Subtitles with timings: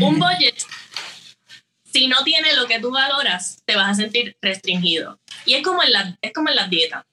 [0.00, 0.56] Un budget,
[1.84, 5.18] si no tiene lo que tú valoras, te vas a sentir restringido.
[5.44, 7.04] Y es como en la, es como en las dietas.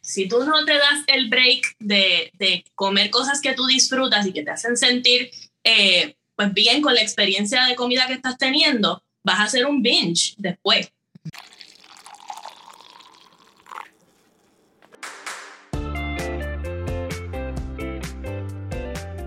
[0.00, 4.32] Si tú no te das el break de, de comer cosas que tú disfrutas y
[4.32, 5.30] que te hacen sentir
[5.64, 9.82] eh, pues bien con la experiencia de comida que estás teniendo, vas a hacer un
[9.82, 10.92] binge después.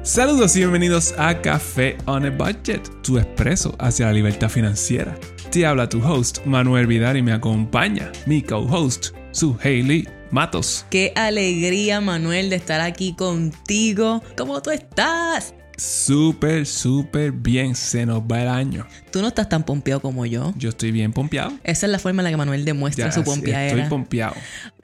[0.06, 5.18] Saludos y bienvenidos a Café on a Budget, tu expreso hacia la libertad financiera.
[5.50, 10.86] Te habla tu host Manuel Vidal y me acompaña mi co-host, su Hailey Matos.
[10.92, 14.22] Qué alegría, Manuel, de estar aquí contigo.
[14.38, 15.56] ¿Cómo tú estás?
[15.78, 17.76] Súper, súper bien.
[17.76, 18.88] Se nos va el año.
[19.12, 20.54] Tú no estás tan pompeado como yo.
[20.58, 21.52] Yo estoy bien pompeado.
[21.64, 23.76] Esa es la forma en la que Manuel demuestra Ya, su pompeadera.
[23.76, 24.36] Estoy pompeado.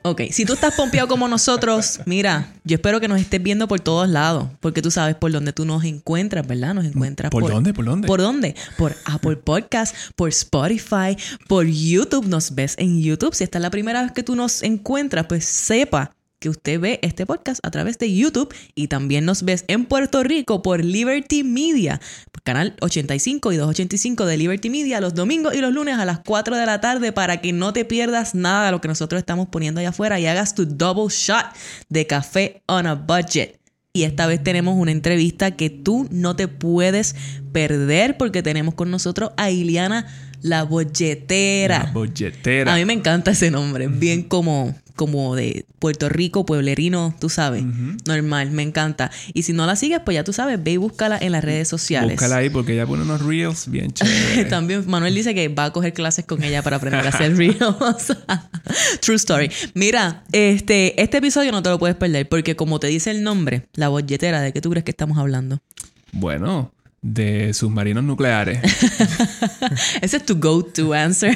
[0.04, 3.80] Ok, si tú estás pompeado como nosotros, mira, yo espero que nos estés viendo por
[3.80, 6.74] todos lados, porque tú sabes por dónde tú nos encuentras, ¿verdad?
[6.74, 7.74] Nos encuentras ¿Por dónde?
[7.74, 8.08] ¿Por dónde?
[8.08, 8.56] ¿Por dónde?
[8.78, 11.16] Por Apple Podcast, por Spotify,
[11.48, 12.26] por YouTube.
[12.26, 13.36] Nos ves en YouTube.
[13.36, 17.00] Si esta es la primera vez que tú nos encuentras, pues sepa que usted ve
[17.04, 21.44] este podcast a través de YouTube y también nos ves en Puerto Rico por Liberty
[21.44, 22.02] Media,
[22.44, 26.58] canal 85 y 285 de Liberty Media los domingos y los lunes a las 4
[26.58, 29.80] de la tarde para que no te pierdas nada de lo que nosotros estamos poniendo
[29.80, 31.46] allá afuera y hagas tu double shot
[31.90, 33.60] de café on a budget.
[33.94, 37.16] Y esta vez tenemos una entrevista que tú no te puedes
[37.52, 40.08] perder porque tenemos con nosotros a Iliana
[40.42, 41.84] la bolletera.
[41.84, 42.74] La bolletera.
[42.74, 47.64] A mí me encanta ese nombre, bien como, como de Puerto Rico, pueblerino, tú sabes,
[48.06, 49.10] normal, me encanta.
[49.34, 51.68] Y si no la sigues, pues ya tú sabes, ve y búscala en las redes
[51.68, 52.18] sociales.
[52.18, 54.48] Búscala ahí porque ella pone unos reels bien chéveres.
[54.48, 57.58] También Manuel dice que va a coger clases con ella para aprender a hacer reels.
[59.02, 59.50] True story.
[59.74, 63.66] Mira, este, este episodio no te lo puedes perder porque como te dice el nombre,
[63.74, 65.64] la bolletera, ¿de qué tú crees que estamos hablando?
[66.12, 66.72] Bueno,
[67.04, 68.60] de submarinos nucleares.
[70.02, 71.36] Ese es tu go-to answer.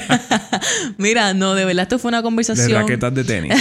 [0.97, 2.71] Mira, no, de verdad esto fue una de conversación...
[2.71, 3.53] raquetas de tenis.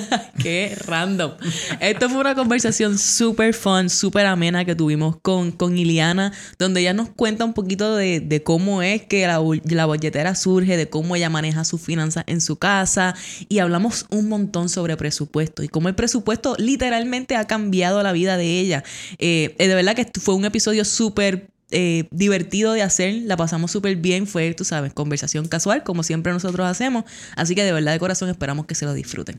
[0.42, 1.32] Qué random.
[1.80, 6.94] Esto fue una conversación súper fun, súper amena que tuvimos con, con Iliana, donde ella
[6.94, 11.14] nos cuenta un poquito de, de cómo es que la, la bolletera surge, de cómo
[11.14, 13.14] ella maneja sus finanzas en su casa
[13.50, 18.38] y hablamos un montón sobre presupuesto y cómo el presupuesto literalmente ha cambiado la vida
[18.38, 18.82] de ella.
[19.18, 23.70] Eh, eh, de verdad que fue un episodio súper eh, divertido de hacer, la pasamos
[23.70, 27.04] súper bien, fue, tú sabes, conversación casual, como siempre nosotros hacemos,
[27.36, 29.38] así que de verdad de corazón esperamos que se lo disfruten.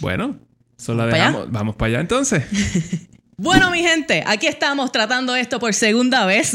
[0.00, 0.38] Bueno,
[0.76, 1.52] solo ¿Vamos para dejamos.
[1.52, 2.44] Vamos para allá entonces.
[3.42, 6.54] Bueno, mi gente, aquí estamos tratando esto por segunda vez.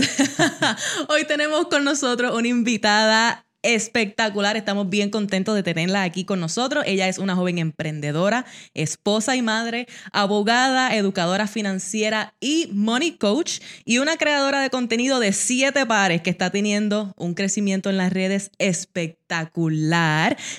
[1.09, 4.55] Hoy tenemos con nosotros una invitada espectacular.
[4.55, 6.83] Estamos bien contentos de tenerla aquí con nosotros.
[6.87, 13.97] Ella es una joven emprendedora, esposa y madre, abogada, educadora financiera y money coach y
[13.97, 18.51] una creadora de contenido de siete pares que está teniendo un crecimiento en las redes
[18.59, 19.24] espectacular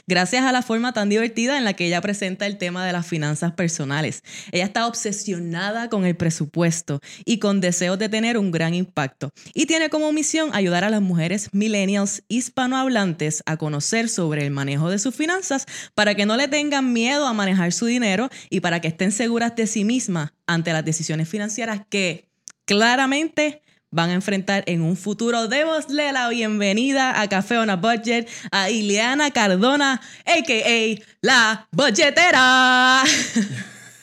[0.06, 3.06] gracias a la forma tan divertida en la que ella presenta el tema de las
[3.06, 4.22] finanzas personales.
[4.52, 9.66] Ella está obsesionada con el presupuesto y con deseos de tener un gran impacto y
[9.66, 14.98] tiene como misión ayudar a las mujeres millennials hispanohablantes a conocer sobre el manejo de
[14.98, 18.88] sus finanzas para que no le tengan miedo a manejar su dinero y para que
[18.88, 22.28] estén seguras de sí mismas ante las decisiones financieras que
[22.64, 25.48] claramente van a enfrentar en un futuro.
[25.48, 31.02] Démosle la bienvenida a Café on a Budget a Ileana Cardona, a.k.a.
[31.20, 33.02] La Budgetera.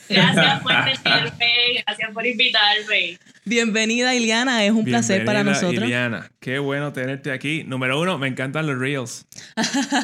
[0.10, 3.18] Gracias por tenerme, gracias por invitarme.
[3.46, 4.64] Bienvenida, Ileana.
[4.64, 5.86] Es un placer para Bienvenida, nosotros.
[5.86, 7.66] Iliana, qué bueno tenerte aquí.
[7.66, 9.26] Número uno, me encantan los reels.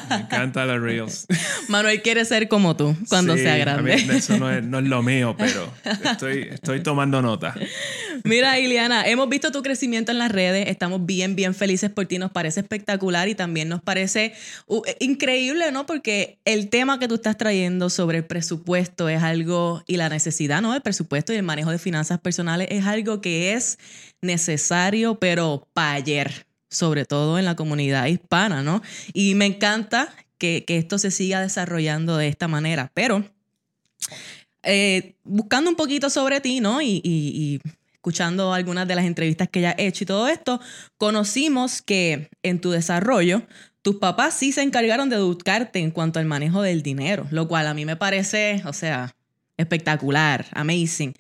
[0.10, 1.26] Me encantan los reels.
[1.70, 3.94] Manuel quiere ser como tú cuando Sí, sea a mí grande.
[4.18, 5.72] eso no es, no es lo mío, pero
[6.04, 7.56] estoy, estoy tomando nota.
[8.26, 10.68] Mira, Ileana, hemos visto tu crecimiento en las redes.
[10.68, 12.18] Estamos bien, bien felices por ti.
[12.18, 14.34] Nos parece espectacular y también nos parece
[14.68, 15.86] uh, increíble, ¿no?
[15.86, 20.62] Porque el tema que tú estás trayendo sobre el presupuesto es algo, y la necesidad,
[20.62, 20.76] ¿no?
[20.76, 23.78] El presupuesto y el manejo de finanzas personales es algo que es
[24.22, 28.82] necesario, pero para ayer, sobre todo en la comunidad hispana, ¿no?
[29.14, 33.24] Y me encanta que, que esto se siga desarrollando de esta manera, pero
[34.64, 36.82] eh, buscando un poquito sobre ti, ¿no?
[36.82, 37.62] Y, y- y
[37.94, 40.60] escuchando algunas de las entrevistas que ya he hecho y todo esto,
[40.98, 43.44] conocimos que en tu desarrollo,
[43.82, 47.68] tus papás sí se encargaron de educarte en cuanto al manejo del dinero, lo cual
[47.68, 49.16] a mí me parece, o sea,
[49.58, 51.14] espectacular, amazing.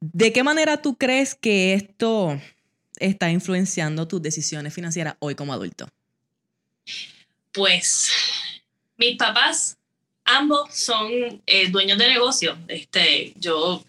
[0.00, 2.40] ¿De qué manera tú crees que esto
[2.98, 5.88] está influenciando tus decisiones financieras hoy como adulto?
[7.52, 8.10] Pues
[8.96, 9.76] mis papás,
[10.24, 12.56] ambos son eh, dueños de negocio.
[12.68, 13.84] Este, yo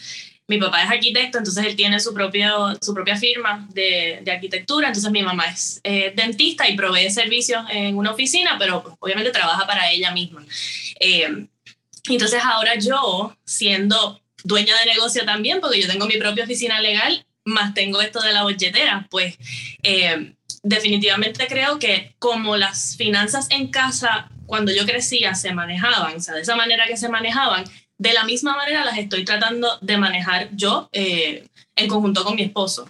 [0.48, 5.10] mi papá es arquitecto, entonces él tiene su, propio, su propia firma de, arquitectura, entonces
[5.10, 9.90] mi mamá es eh, dentista y provee servicios en una oficina, pero obviamente trabaja para
[9.90, 10.46] ella misma.
[11.00, 11.48] Eh,
[12.10, 17.26] entonces ahora yo, siendo dueña de negocio también, porque yo tengo mi propia oficina legal,
[17.46, 19.38] más tengo esto de la bolletera, pues
[19.84, 20.34] eh,
[20.64, 26.36] definitivamente creo que como las finanzas en casa cuando yo crecía se manejaban, o sea,
[26.36, 27.64] de esa manera que se manejaban,
[27.98, 32.44] de la misma manera las estoy tratando de manejar yo eh, en conjunto con mi
[32.44, 32.90] esposo.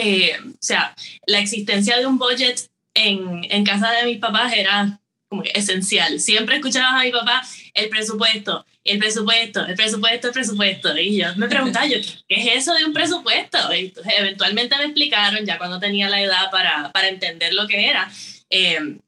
[0.00, 0.94] Eh, o sea,
[1.26, 6.20] la existencia de un budget en, en casa de mis papás era como esencial.
[6.20, 7.42] Siempre escuchaba a mi papá
[7.74, 10.98] el presupuesto, el presupuesto, el presupuesto, el presupuesto.
[10.98, 11.98] Y yo me preguntaba, yo,
[12.28, 13.58] ¿qué es eso de un presupuesto?
[13.74, 17.88] Y entonces, eventualmente me explicaron, ya cuando tenía la edad para, para entender lo que
[17.88, 18.10] era.
[18.50, 18.98] Eh,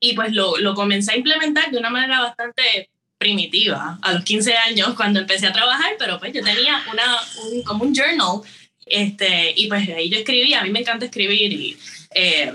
[0.00, 4.54] y pues lo, lo comencé a implementar de una manera bastante primitiva a los 15
[4.56, 8.42] años cuando empecé a trabajar, pero pues yo tenía una, un, como un journal
[8.84, 11.76] este, y pues ahí yo escribía, a mí me encanta escribir y
[12.14, 12.52] eh,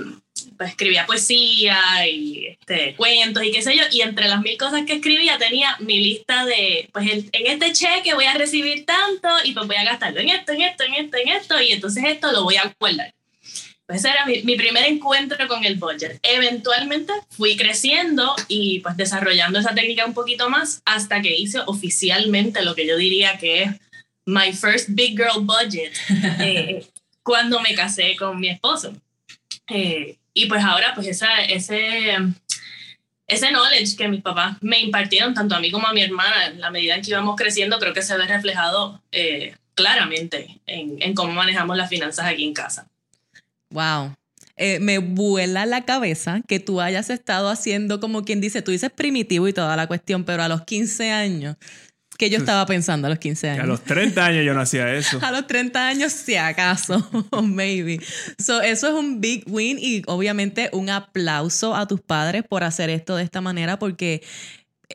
[0.57, 4.85] pues escribía poesía y este, cuentos y qué sé yo, y entre las mil cosas
[4.85, 9.53] que escribía tenía mi lista de, pues en este cheque voy a recibir tanto y
[9.53, 12.31] pues voy a gastarlo en esto, en esto, en esto, en esto, y entonces esto
[12.31, 13.13] lo voy a guardar.
[13.85, 16.17] Pues ese era mi, mi, primer encuentro con el budget.
[16.23, 22.63] Eventualmente fui creciendo y pues desarrollando esa técnica un poquito más hasta que hice oficialmente
[22.63, 23.71] lo que yo diría que es
[24.25, 25.93] my first big girl budget
[26.39, 26.85] eh,
[27.23, 28.93] cuando me casé con mi esposo.
[29.67, 32.17] Eh, y pues ahora pues esa, ese,
[33.27, 36.61] ese knowledge que mis papás me impartieron, tanto a mí como a mi hermana, en
[36.61, 41.13] la medida en que íbamos creciendo, creo que se ve reflejado eh, claramente en, en
[41.13, 42.87] cómo manejamos las finanzas aquí en casa.
[43.69, 44.15] Wow.
[44.57, 48.91] Eh, me vuela la cabeza que tú hayas estado haciendo como quien dice, tú dices
[48.91, 51.55] primitivo y toda la cuestión, pero a los 15 años,
[52.21, 53.63] que yo estaba pensando a los 15 años.
[53.63, 55.17] a los 30 años yo no hacía eso.
[55.23, 57.09] a los 30 años, si acaso,
[57.41, 57.99] maybe.
[58.37, 62.91] So, eso es un big win y obviamente un aplauso a tus padres por hacer
[62.91, 64.21] esto de esta manera porque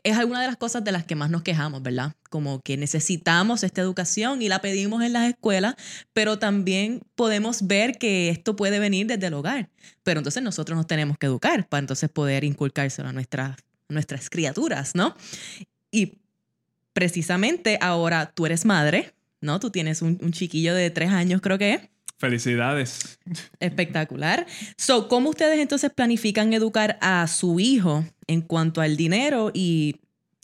[0.05, 2.15] es alguna de las cosas de las que más nos quejamos, ¿verdad?
[2.29, 5.75] Como que necesitamos esta educación y la pedimos en las escuelas,
[6.13, 9.69] pero también podemos ver que esto puede venir desde el hogar.
[10.03, 13.57] Pero entonces nosotros nos tenemos que educar para entonces poder inculcárselo a nuestras,
[13.89, 15.13] nuestras criaturas, ¿no?
[15.91, 16.19] Y
[16.97, 19.59] precisamente ahora tú eres madre, ¿no?
[19.59, 21.81] Tú tienes un, un chiquillo de tres años, creo que es.
[22.17, 23.19] Felicidades.
[23.59, 24.47] Espectacular.
[24.77, 29.97] So, ¿cómo ustedes entonces planifican educar a su hijo en cuanto al dinero y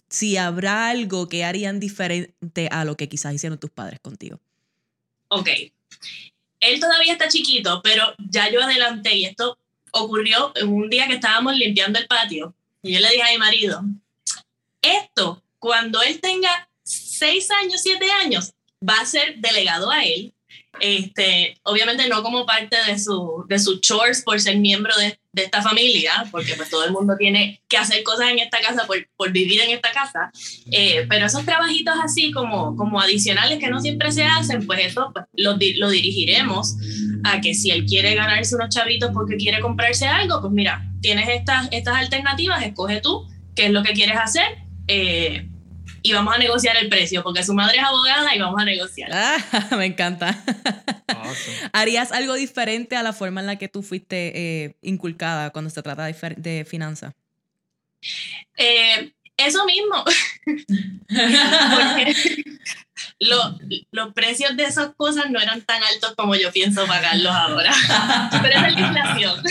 [0.09, 4.39] si habrá algo que harían diferente a lo que quizás hicieron tus padres contigo?
[5.29, 5.49] Ok.
[6.59, 9.57] Él todavía está chiquito, pero ya yo adelanté y esto
[9.89, 12.53] ocurrió un día que estábamos limpiando el patio
[12.83, 13.83] y yo le dije a mi marido,
[14.83, 18.51] esto, cuando él tenga seis años, siete años,
[18.87, 20.33] va a ser delegado a él
[20.79, 25.43] este, obviamente no como parte de su, de su chores por ser miembro de, de,
[25.43, 28.97] esta familia, porque pues todo el mundo tiene que hacer cosas en esta casa por,
[29.15, 30.31] por vivir en esta casa,
[30.71, 35.11] eh, pero esos trabajitos así como, como adicionales que no siempre se hacen, pues eso
[35.13, 36.75] pues, lo, lo dirigiremos
[37.23, 41.29] a que si él quiere ganarse unos chavitos porque quiere comprarse algo, pues mira, tienes
[41.29, 44.57] estas, estas alternativas, escoge tú qué es lo que quieres hacer.
[44.87, 45.47] Eh,
[46.03, 49.09] y vamos a negociar el precio, porque su madre es abogada y vamos a negociar.
[49.13, 49.37] Ah,
[49.77, 50.43] me encanta.
[51.07, 51.57] Awesome.
[51.71, 55.81] ¿Harías algo diferente a la forma en la que tú fuiste eh, inculcada cuando se
[55.81, 57.13] trata de, de finanzas?
[58.57, 60.03] Eh, eso mismo.
[63.19, 63.59] lo,
[63.91, 67.71] los precios de esas cosas no eran tan altos como yo pienso pagarlos ahora.
[68.41, 69.43] Pero es la inflación.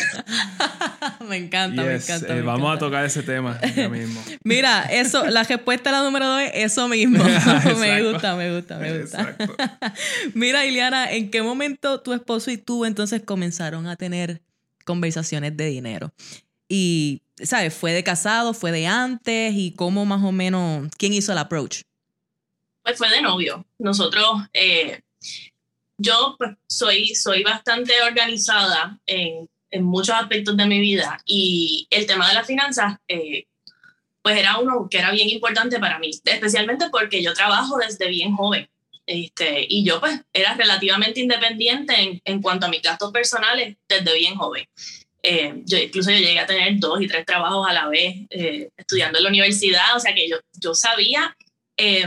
[1.29, 2.33] me encanta, yes, me encanta.
[2.33, 2.85] Eh, me vamos encanta.
[2.85, 4.23] a tocar ese tema ya mismo.
[4.45, 7.23] Mira, eso, la respuesta a la número dos es eso mismo.
[7.25, 9.37] me gusta, me gusta, me gusta.
[10.35, 14.43] Mira, Iliana, ¿en qué momento tu esposo y tú entonces comenzaron a tener
[14.85, 16.13] conversaciones de dinero?
[16.75, 17.75] Y, ¿sabes?
[17.75, 18.55] ¿Fue de casado?
[18.55, 19.53] ¿Fue de antes?
[19.55, 21.83] ¿Y cómo más o menos, quién hizo el approach?
[22.83, 23.67] Pues fue de novio.
[23.79, 25.03] Nosotros, eh,
[25.99, 32.07] yo pues, soy, soy bastante organizada en, en, muchos aspectos de mi vida y el
[32.07, 33.45] tema de las finanzas, eh,
[34.23, 38.35] pues era uno que era bien importante para mí, especialmente porque yo trabajo desde bien
[38.35, 38.67] joven.
[39.05, 44.15] Este, y yo pues era relativamente independiente en, en cuanto a mis gastos personales desde
[44.15, 44.67] bien joven.
[45.23, 48.71] Eh, yo incluso yo llegué a tener dos y tres trabajos a la vez eh,
[48.77, 51.37] estudiando en la universidad, o sea que yo, yo sabía,
[51.77, 52.07] eh,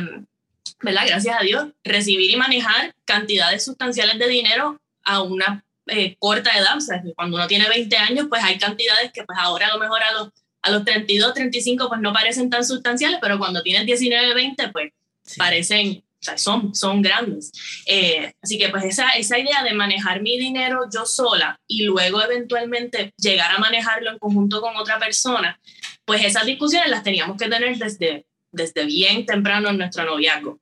[0.81, 1.03] ¿verdad?
[1.07, 6.77] Gracias a Dios, recibir y manejar cantidades sustanciales de dinero a una eh, corta edad,
[6.77, 9.79] o sea, cuando uno tiene 20 años, pues hay cantidades que pues ahora a lo
[9.79, 10.29] mejor a los,
[10.61, 14.91] a los 32, 35 pues no parecen tan sustanciales, pero cuando tienes 19, 20 pues
[15.23, 15.37] sí.
[15.37, 17.51] parecen sea, son, son grandes.
[17.85, 22.21] Eh, así que pues esa, esa idea de manejar mi dinero yo sola y luego
[22.21, 25.59] eventualmente llegar a manejarlo en conjunto con otra persona,
[26.05, 30.59] pues esas discusiones las teníamos que tener desde, desde bien temprano en nuestro noviazgo.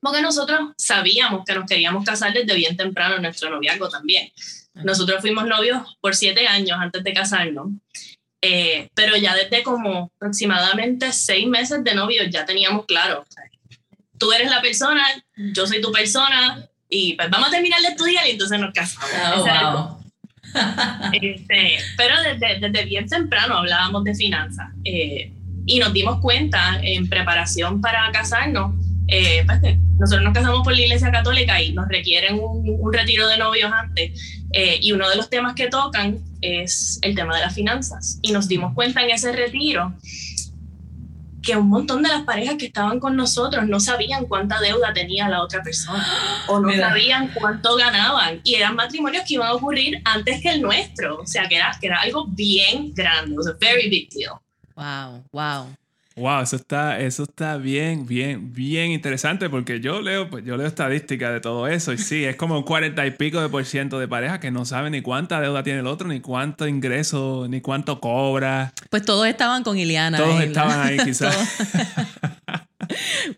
[0.00, 4.30] Porque nosotros sabíamos que nos queríamos casar desde bien temprano en nuestro noviazgo también.
[4.74, 7.68] Nosotros fuimos novios por siete años antes de casarnos,
[8.40, 13.24] eh, pero ya desde como aproximadamente seis meses de novio ya teníamos claro,
[14.18, 15.02] tú eres la persona,
[15.36, 19.10] yo soy tu persona, y pues vamos a terminar de estudiar y entonces nos casamos.
[19.36, 19.98] Oh,
[21.12, 25.30] este, pero desde, desde, bien temprano hablábamos de finanzas eh,
[25.66, 28.72] y nos dimos cuenta en preparación para casarnos,
[29.08, 29.60] eh, pues
[29.98, 33.70] nosotros nos casamos por la Iglesia Católica y nos requieren un, un retiro de novios
[33.70, 38.18] antes eh, y uno de los temas que tocan es el tema de las finanzas.
[38.22, 39.94] Y nos dimos cuenta en ese retiro
[41.48, 45.30] que un montón de las parejas que estaban con nosotros no sabían cuánta deuda tenía
[45.30, 46.06] la otra persona.
[46.48, 48.40] O no sabían cuánto ganaban.
[48.44, 51.76] Y eran matrimonios que iban a ocurrir antes que el nuestro, o sea que era,
[51.80, 54.40] que era algo bien grande, it was a very big deal.
[54.76, 55.66] Wow, wow.
[56.18, 60.66] Wow, eso está, eso está bien, bien, bien interesante porque yo leo, pues yo leo
[60.66, 63.98] estadísticas de todo eso y sí, es como un cuarenta y pico de por ciento
[64.00, 67.60] de parejas que no saben ni cuánta deuda tiene el otro, ni cuánto ingreso, ni
[67.60, 68.72] cuánto cobra.
[68.90, 70.18] Pues todos estaban con Iliana.
[70.18, 71.36] Todos estaban ahí quizás.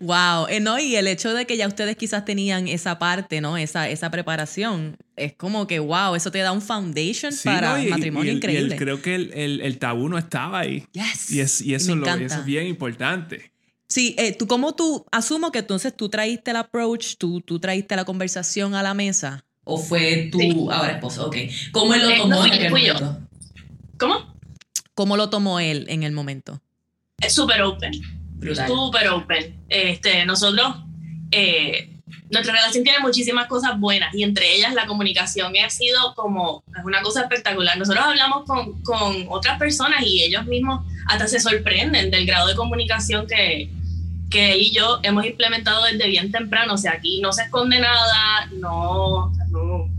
[0.00, 3.57] Wow, eh, no, y el hecho de que ya ustedes quizás tenían esa parte, ¿no?
[3.57, 8.76] Esa, esa preparación, es como que, wow, eso te da un foundation para matrimonio increíble.
[8.76, 10.87] creo que el, el, tabú no estaba ahí.
[10.92, 11.30] Yes.
[11.30, 13.52] Y, es, y eso, lo, eso es bien importante.
[13.88, 17.97] Sí, eh, tú como tú, asumo que entonces tú traíste el approach, tú, tú traíste
[17.97, 19.45] la conversación a la mesa.
[19.64, 21.26] ¿O fue tu ahora esposo?
[21.26, 21.37] Ok.
[21.73, 23.19] ¿Cómo él lo eh, tomó en aquel momento?
[23.99, 24.35] ¿Cómo?
[24.95, 26.61] ¿Cómo lo tomó él en el momento?
[27.19, 28.19] Es súper open
[28.66, 29.64] súper open.
[29.68, 30.76] Este, nosotros,
[31.30, 31.90] eh,
[32.30, 36.85] nuestra relación tiene muchísimas cosas buenas y entre ellas la comunicación ha sido como es
[36.85, 37.76] una cosa espectacular.
[37.76, 42.54] Nosotros hablamos con, con otras personas y ellos mismos hasta se sorprenden del grado de
[42.54, 43.70] comunicación que,
[44.30, 46.75] que él y yo hemos implementado desde bien temprano.
[46.75, 49.90] O sea, aquí no se esconde nada, no, no,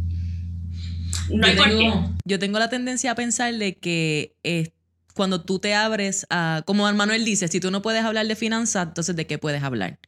[1.29, 4.35] no hay yo, tengo, yo tengo la tendencia a pensar de que
[5.13, 8.87] cuando tú te abres a, como Manuel dice, si tú no puedes hablar de finanzas,
[8.87, 9.99] entonces ¿de qué puedes hablar?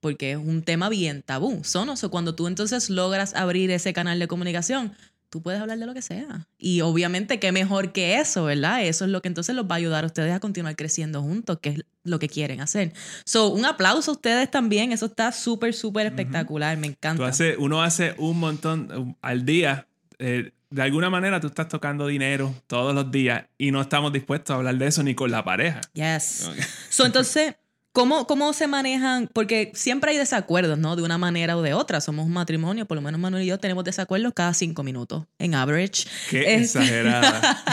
[0.00, 1.62] Porque es un tema bien tabú.
[1.64, 4.92] Son, o cuando tú entonces logras abrir ese canal de comunicación,
[5.28, 6.46] tú puedes hablar de lo que sea.
[6.58, 8.84] Y obviamente, qué mejor que eso, ¿verdad?
[8.84, 11.58] Eso es lo que entonces los va a ayudar a ustedes a continuar creciendo juntos,
[11.60, 12.92] que es lo que quieren hacer.
[13.24, 14.92] So, un aplauso a ustedes también.
[14.92, 16.76] Eso está súper, súper espectacular.
[16.76, 17.30] Me encanta.
[17.58, 19.88] uno hace un montón al día.
[20.18, 24.54] Eh, de alguna manera tú estás tocando dinero todos los días y no estamos dispuestos
[24.54, 25.80] a hablar de eso ni con la pareja.
[25.94, 26.50] Yes.
[26.88, 27.54] So, entonces,
[27.92, 29.28] ¿cómo, ¿cómo se manejan?
[29.32, 30.96] Porque siempre hay desacuerdos, ¿no?
[30.96, 32.00] De una manera o de otra.
[32.00, 35.54] Somos un matrimonio, por lo menos Manuel y yo tenemos desacuerdos cada cinco minutos, en
[35.54, 36.06] average.
[36.30, 37.64] Qué este, exagerada.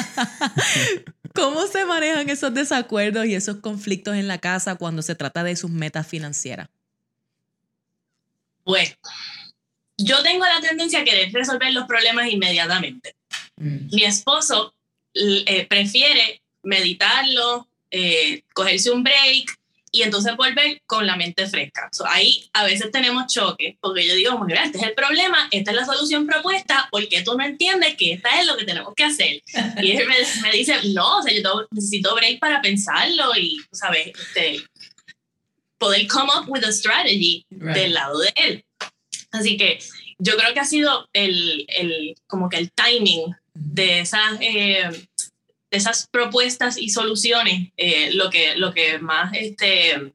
[1.33, 5.55] ¿Cómo se manejan esos desacuerdos y esos conflictos en la casa cuando se trata de
[5.55, 6.69] sus metas financieras?
[8.65, 8.91] Bueno
[9.97, 13.15] yo tengo la tendencia a querer resolver los problemas inmediatamente.
[13.57, 13.93] Mm.
[13.93, 14.73] Mi esposo
[15.13, 19.59] eh, prefiere meditarlo, eh, cogerse un break
[19.91, 21.87] y entonces volver con la mente fresca.
[22.07, 25.77] ahí a veces tenemos choques, porque yo digo, mira, este es el problema, esta es
[25.77, 29.43] la solución propuesta, porque tú no entiendes que esta es lo que tenemos que hacer?
[29.83, 30.07] Y él
[30.41, 34.07] me, dice, no, o sea, yo necesito break para pensarlo y, ¿sabes?
[34.07, 34.63] Este,
[35.77, 38.65] poder come up with a strategy del lado de él.
[39.33, 39.79] Así que
[40.19, 44.89] yo creo que ha sido el, el como que el timing de esas, eh,
[45.71, 50.13] de esas propuestas y soluciones eh, lo, que, lo que más, este,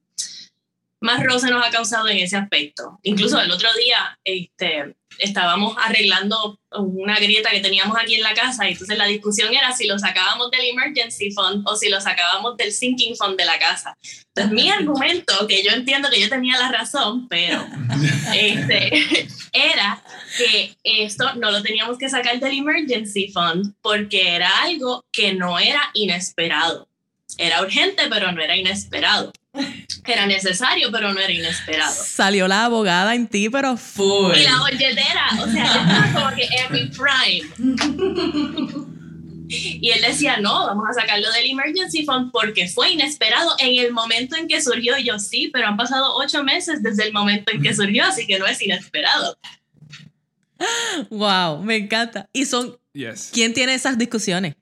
[1.00, 2.99] más roce nos ha causado en ese aspecto.
[3.02, 8.69] Incluso el otro día este, estábamos arreglando una grieta que teníamos aquí en la casa
[8.69, 12.57] y entonces la discusión era si lo sacábamos del emergency fund o si lo sacábamos
[12.57, 13.97] del sinking fund de la casa.
[14.35, 17.67] Entonces mi argumento, que yo entiendo que yo tenía la razón, pero
[18.35, 20.02] este, era
[20.37, 25.59] que esto no lo teníamos que sacar del emergency fund porque era algo que no
[25.59, 26.88] era inesperado.
[27.37, 29.33] Era urgente, pero no era inesperado.
[30.09, 31.93] Era necesario, pero no era inesperado.
[31.93, 34.41] Salió la abogada en ti, pero fue.
[34.41, 37.47] Y la bolletera, o sea, estaba como que every prime.
[39.50, 43.93] Y él decía, no, vamos a sacarlo del emergency fund porque fue inesperado en el
[43.93, 44.97] momento en que surgió.
[44.99, 48.27] Y yo sí, pero han pasado ocho meses desde el momento en que surgió, así
[48.27, 49.38] que no es inesperado.
[51.11, 52.29] Wow, me encanta.
[52.33, 52.79] Y son.
[53.33, 54.57] ¿Quién tiene esas discusiones?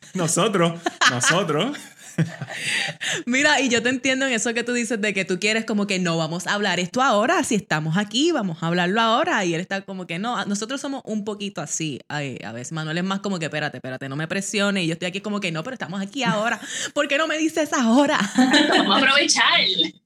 [0.14, 1.78] Nosotros, nosotros.
[3.26, 5.86] Mira, y yo te entiendo en eso que tú dices de que tú quieres como
[5.86, 9.44] que no vamos a hablar esto ahora, si estamos aquí, vamos a hablarlo ahora.
[9.44, 12.72] Y él está como que no, nosotros somos un poquito así a veces.
[12.72, 14.84] Manuel es más como que espérate, espérate, no me presione.
[14.84, 16.60] Y yo estoy aquí como que no, pero estamos aquí ahora.
[16.94, 18.18] ¿Por qué no me dices ahora?
[18.36, 19.60] vamos a aprovechar.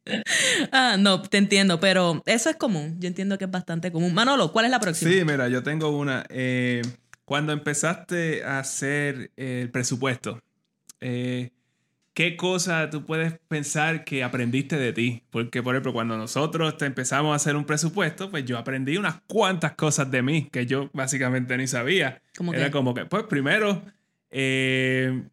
[0.73, 2.97] ah, no, te entiendo, pero eso es común.
[3.01, 4.15] Yo entiendo que es bastante común.
[4.15, 5.11] Manolo, ¿cuál es la próxima?
[5.11, 6.25] Sí, mira, yo tengo una.
[6.29, 6.83] Eh,
[7.25, 10.41] cuando empezaste a hacer el presupuesto,
[11.01, 11.51] eh,
[12.14, 15.23] ¿qué cosa tú puedes pensar que aprendiste de ti?
[15.30, 19.73] Porque, por ejemplo, cuando nosotros empezamos a hacer un presupuesto, pues yo aprendí unas cuantas
[19.73, 22.23] cosas de mí que yo básicamente ni sabía.
[22.54, 23.83] Era como que, pues primero,
[24.30, 25.25] eh,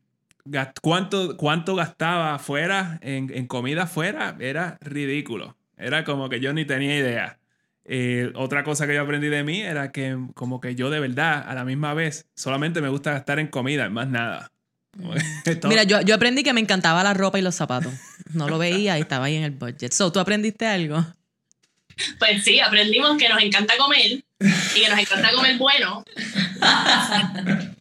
[0.81, 4.35] ¿cuánto, ¿cuánto gastaba afuera en, en comida afuera?
[4.39, 5.55] Era ridículo.
[5.77, 7.37] Era como que yo ni tenía idea.
[7.85, 11.43] Eh, otra cosa que yo aprendí de mí era que como que yo de verdad
[11.47, 14.51] a la misma vez solamente me gusta gastar en comida, más nada.
[15.63, 17.93] Mira, yo, yo, aprendí que me encantaba la ropa y los zapatos.
[18.33, 19.91] No lo veía y estaba ahí en el budget.
[19.93, 21.05] So, ¿tú aprendiste algo?
[22.19, 26.03] Pues sí, aprendimos que nos encanta comer y que nos encanta comer bueno.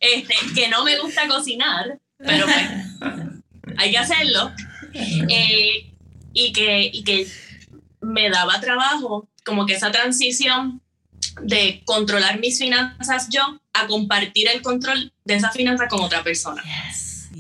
[0.01, 4.53] Este, que no me gusta cocinar, pero pues, hay que hacerlo.
[4.93, 5.93] Eh,
[6.33, 7.27] y, que, y que
[8.01, 10.81] me daba trabajo como que esa transición
[11.43, 16.63] de controlar mis finanzas yo a compartir el control de esa finanza con otra persona.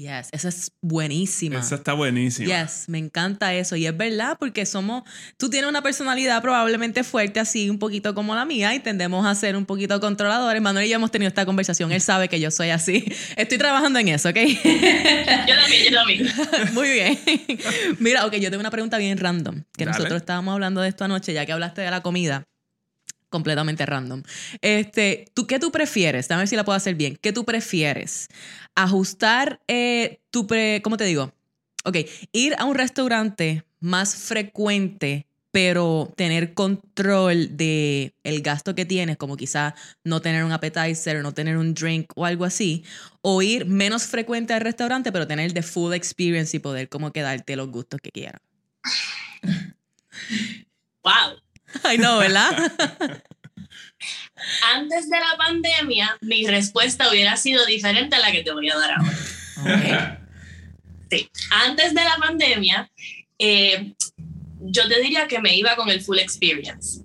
[0.00, 1.58] Yes, esa es buenísima.
[1.58, 2.46] Esa está buenísima.
[2.46, 3.76] Yes, me encanta eso.
[3.76, 5.02] Y es verdad, porque somos,
[5.36, 9.34] tú tienes una personalidad probablemente fuerte, así un poquito como la mía, y tendemos a
[9.34, 10.62] ser un poquito controladores.
[10.62, 11.92] Manuel y yo hemos tenido esta conversación.
[11.92, 13.04] Él sabe que yo soy así.
[13.36, 14.36] Estoy trabajando en eso, ¿ok?
[14.36, 16.28] yo también, yo también.
[16.72, 17.18] Muy bien.
[17.98, 21.34] Mira, ok, yo tengo una pregunta bien random, que nosotros estábamos hablando de esto anoche,
[21.34, 22.44] ya que hablaste de la comida
[23.30, 24.22] completamente random.
[24.60, 26.28] Este, ¿tú, ¿Qué tú prefieres?
[26.28, 27.16] Ver si la puedo hacer bien.
[27.16, 28.28] ¿Qué tú prefieres?
[28.74, 31.32] Ajustar eh, tu, pre, ¿cómo te digo?
[31.84, 31.96] Ok,
[32.32, 39.36] ir a un restaurante más frecuente, pero tener control de el gasto que tienes, como
[39.36, 42.84] quizá no tener un appetizer, no tener un drink o algo así,
[43.22, 47.56] o ir menos frecuente al restaurante, pero tener the full experience y poder como quedarte
[47.56, 48.42] los gustos que quieras.
[51.02, 51.40] Wow.
[51.82, 52.50] Ay, no, ¿verdad?
[54.74, 58.76] Antes de la pandemia, mi respuesta hubiera sido diferente a la que te voy a
[58.76, 60.20] dar ahora.
[61.10, 61.30] Sí.
[61.50, 62.90] Antes de la pandemia,
[63.38, 63.92] eh,
[64.60, 67.02] yo te diría que me iba con el full experience.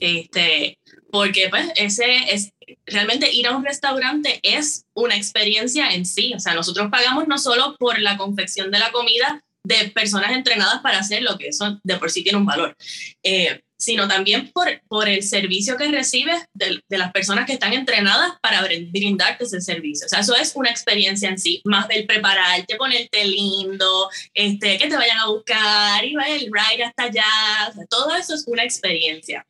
[0.00, 0.78] Este,
[1.10, 2.52] porque pues ese es
[2.86, 6.32] realmente ir a un restaurante es una experiencia en sí.
[6.34, 10.80] O sea, nosotros pagamos no solo por la confección de la comida, de personas entrenadas
[10.80, 12.76] para hacer lo que eso de por sí tiene un valor,
[13.22, 17.72] eh, sino también por, por el servicio que recibes de, de, las personas que están
[17.72, 20.06] entrenadas para brindarte ese servicio.
[20.06, 24.86] O sea, eso es una experiencia en sí, más del prepararte, ponerte lindo, este, que
[24.86, 29.46] te vayan a buscar, y va el ride hasta allá, todo eso es una experiencia.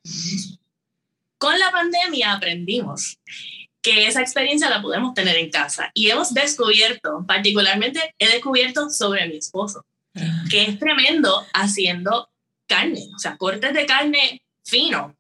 [1.39, 3.19] Con la pandemia aprendimos
[3.83, 9.27] que esa experiencia la podemos tener en casa y hemos descubierto, particularmente he descubierto sobre
[9.27, 9.85] mi esposo,
[10.51, 12.29] que es tremendo haciendo
[12.67, 15.17] carne, o sea, cortes de carne fino.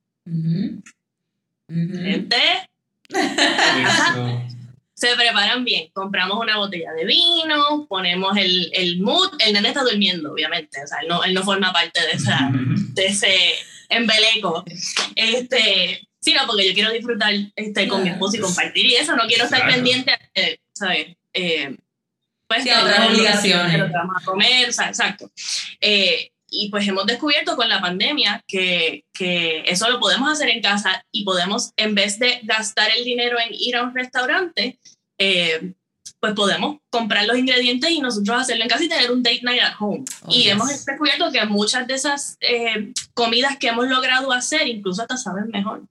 [1.68, 2.36] Gente,
[4.94, 5.88] se preparan bien.
[5.92, 9.30] Compramos una botella de vino, ponemos el, el mood.
[9.38, 10.82] El nene está durmiendo, obviamente.
[10.82, 13.34] O sea, él no, él no forma parte de, esa, de ese
[13.88, 14.64] embeleco.
[15.16, 19.16] Este, sino porque yo quiero disfrutar este, con mi esposo y compartir y eso.
[19.16, 20.12] No quiero estar pendiente,
[20.72, 21.16] ¿sabes?
[21.32, 21.76] Eh,
[22.50, 23.78] pues, sí, otras obligaciones.
[23.78, 25.30] Lo que vamos a comer, o sea, exacto.
[25.80, 30.60] Eh, y pues hemos descubierto con la pandemia que, que, eso lo podemos hacer en
[30.60, 34.80] casa y podemos, en vez de gastar el dinero en ir a un restaurante,
[35.16, 35.74] eh,
[36.18, 39.62] pues podemos comprar los ingredientes y nosotros hacerlo en casa y tener un date night
[39.62, 40.04] at home.
[40.22, 45.02] Oh, y hemos descubierto que muchas de esas eh, comidas que hemos logrado hacer incluso
[45.02, 45.82] hasta saben mejor.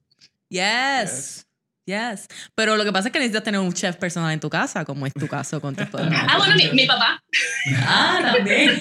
[0.49, 1.45] yes.
[1.89, 2.27] Yes.
[2.53, 5.07] Pero lo que pasa es que necesitas tener un chef personal en tu casa, como
[5.07, 7.23] es tu caso con tu Ah, bueno, mi, papá.
[7.77, 8.79] ah, también.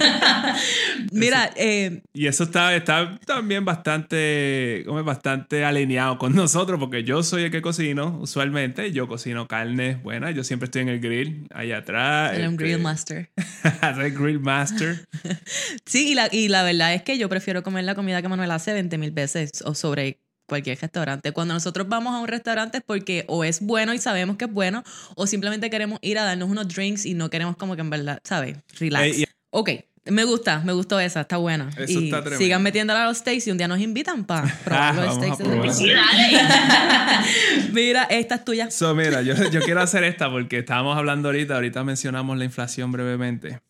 [1.12, 7.22] Mira, eh, y eso está, está también bastante, como bastante alineado con nosotros, porque yo
[7.22, 8.92] soy el que cocino usualmente.
[8.92, 10.34] Yo cocino carnes buenas.
[10.34, 12.36] Yo siempre estoy en el grill, ahí atrás.
[12.36, 13.30] En un este, grill master.
[13.94, 15.06] Soy grill master.
[15.86, 18.50] sí, y la, y la verdad es que yo prefiero comer la comida que Manuel
[18.50, 21.30] hace 20 mil veces o sobre cualquier restaurante.
[21.32, 24.52] Cuando nosotros vamos a un restaurante es porque o es bueno y sabemos que es
[24.52, 24.82] bueno,
[25.14, 28.18] o simplemente queremos ir a darnos unos drinks y no queremos como que en verdad,
[28.24, 28.56] ¿sabes?
[28.80, 29.24] Relax.
[29.50, 29.70] ok,
[30.06, 31.68] Me gusta, me gustó esa, está buena.
[31.76, 32.42] Eso y está tremendo.
[32.42, 35.18] sigan metiéndola a los steaks y un día nos invitan para probar Ah, los vamos
[35.18, 35.38] a steaks.
[35.38, 35.74] de probar.
[35.74, 37.72] Sí, dale.
[37.72, 38.70] Mira, esta es tuya.
[38.70, 42.90] So, mira, yo, yo quiero hacer esta porque estábamos hablando ahorita, ahorita mencionamos la inflación
[42.90, 43.60] brevemente.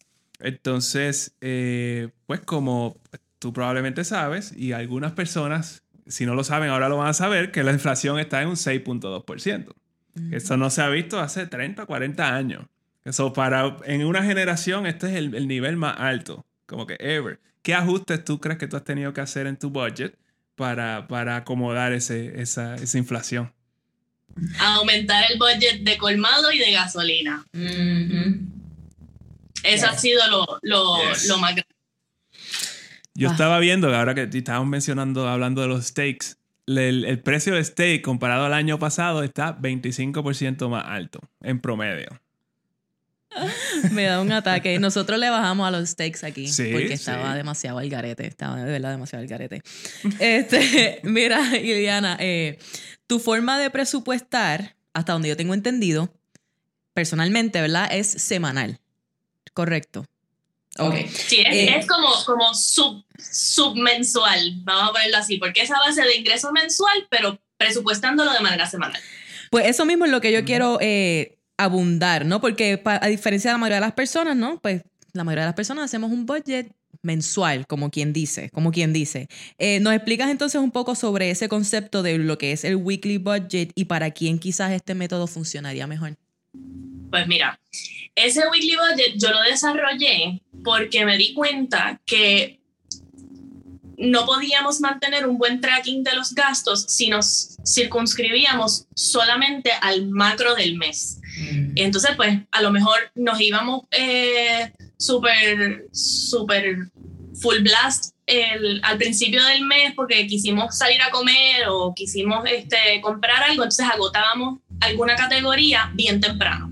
[0.40, 2.96] Entonces, eh, pues como
[3.40, 7.50] tú probablemente sabes, y algunas personas, si no lo saben, ahora lo van a saber,
[7.52, 9.74] que la inflación está en un 6.2%.
[10.32, 12.66] Eso no se ha visto hace 30, 40 años.
[13.04, 17.38] Eso para, en una generación, este es el, el nivel más alto, como que ever.
[17.62, 20.18] ¿Qué ajustes tú crees que tú has tenido que hacer en tu budget
[20.56, 23.52] para, para acomodar ese, esa, esa inflación?
[24.58, 27.44] Aumentar el budget de colmado y de gasolina.
[27.52, 28.42] Eso
[29.64, 29.84] Yes.
[29.84, 31.28] ha sido lo, lo, Yes.
[31.28, 31.74] lo más grande.
[33.18, 33.32] Yo Ah.
[33.32, 38.02] estaba viendo, ahora que estábamos mencionando, hablando de los steaks, el, el precio de steak
[38.02, 42.08] comparado al año pasado está 25% más alto en promedio.
[43.92, 44.78] Me da un ataque.
[44.78, 46.92] Nosotros le bajamos a los steaks aquí Sí, porque sí.
[46.94, 48.26] estaba demasiado al garete.
[48.26, 49.62] Estaba de verdad demasiado al garete.
[50.20, 52.58] Este, mira, Iliana, eh,
[53.06, 56.12] tu forma de presupuestar, hasta donde yo tengo entendido,
[56.94, 57.88] personalmente, ¿verdad?
[57.90, 58.78] Es semanal.
[59.54, 60.06] Correcto.
[60.78, 60.94] Ok.
[61.08, 61.76] Sí, es, Eh.
[61.78, 66.52] es como, como sub, submensual, vamos a ponerlo así, porque es a base de ingreso
[66.52, 69.00] mensual, pero presupuestándolo de manera semanal.
[69.50, 72.40] Pues eso mismo es lo que yo quiero eh, abundar, ¿no?
[72.40, 74.60] Porque pa- a diferencia de la mayoría de las personas, ¿no?
[74.60, 76.70] Pues la mayoría de las personas hacemos un budget
[77.02, 79.28] mensual, como quien dice, como quien dice.
[79.58, 83.18] Eh, ¿Nos explicas entonces un poco sobre ese concepto de lo que es el weekly
[83.18, 86.16] budget y para quién quizás este método funcionaría mejor?
[87.10, 87.58] Pues mira,
[88.24, 92.58] ese weekly budget yo lo desarrollé porque me di cuenta que
[93.96, 100.54] no podíamos mantener un buen tracking de los gastos si nos circunscribíamos solamente al macro
[100.54, 101.20] del mes.
[101.74, 106.76] Entonces, pues, a lo mejor nos íbamos eh, súper, súper
[107.40, 113.00] full blast el- al principio del mes porque quisimos salir a comer o quisimos este,
[113.00, 116.67] comprar algo, entonces agotábamos alguna categoría bien temprano.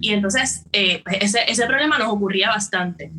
[0.00, 3.10] Y entonces, eh, pues, ese, ese problema nos ocurría bastante.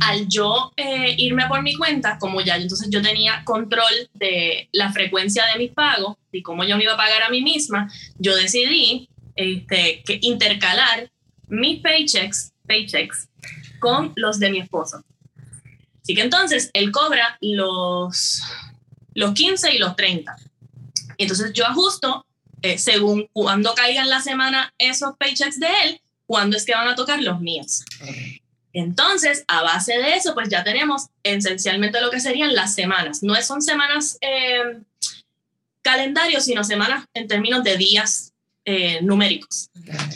[0.00, 4.92] Al yo eh, irme por mi cuenta, como ya entonces yo tenía control de la
[4.92, 8.34] frecuencia de mis pagos y cómo yo me iba a pagar a mí misma, yo
[8.34, 11.10] decidí este, que intercalar
[11.48, 13.28] mis paychecks, paychecks
[13.78, 15.04] con los de mi esposo.
[16.02, 18.42] Así que entonces él cobra los,
[19.14, 20.36] los 15 y los 30.
[21.18, 22.24] Y entonces yo ajusto
[22.62, 26.94] eh, según cuándo caigan la semana esos paychecks de él, cuándo es que van a
[26.94, 27.82] tocar los míos.
[28.72, 33.22] Entonces, a base de eso, pues ya tenemos esencialmente lo que serían las semanas.
[33.22, 34.78] No son semanas eh,
[35.82, 38.32] calendario, sino semanas en términos de días
[38.64, 39.70] eh, numéricos.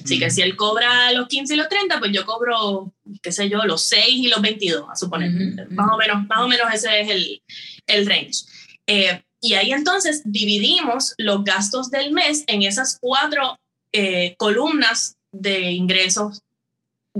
[0.04, 3.48] Así que si él cobra los 15 y los 30, pues yo cobro, qué sé
[3.48, 5.30] yo, los 6 y los 22, a suponer.
[5.70, 7.42] Más o menos, más o menos ese es el,
[7.87, 8.44] el range.
[8.87, 13.59] Eh, y ahí entonces dividimos los gastos del mes en esas cuatro
[13.92, 16.40] eh, columnas de ingresos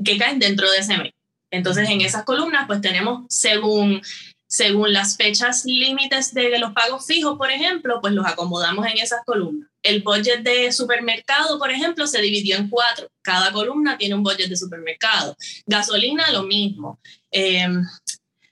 [0.03, 1.13] que caen dentro de ese mes.
[1.51, 4.01] Entonces, en esas columnas, pues tenemos según,
[4.47, 9.21] según las fechas límites de los pagos fijos, por ejemplo, pues los acomodamos en esas
[9.27, 9.69] columnas.
[9.83, 13.07] El budget de supermercado, por ejemplo, se dividió en cuatro.
[13.21, 15.37] Cada columna tiene un budget de supermercado.
[15.67, 16.99] Gasolina, lo mismo.
[17.31, 17.69] Eh,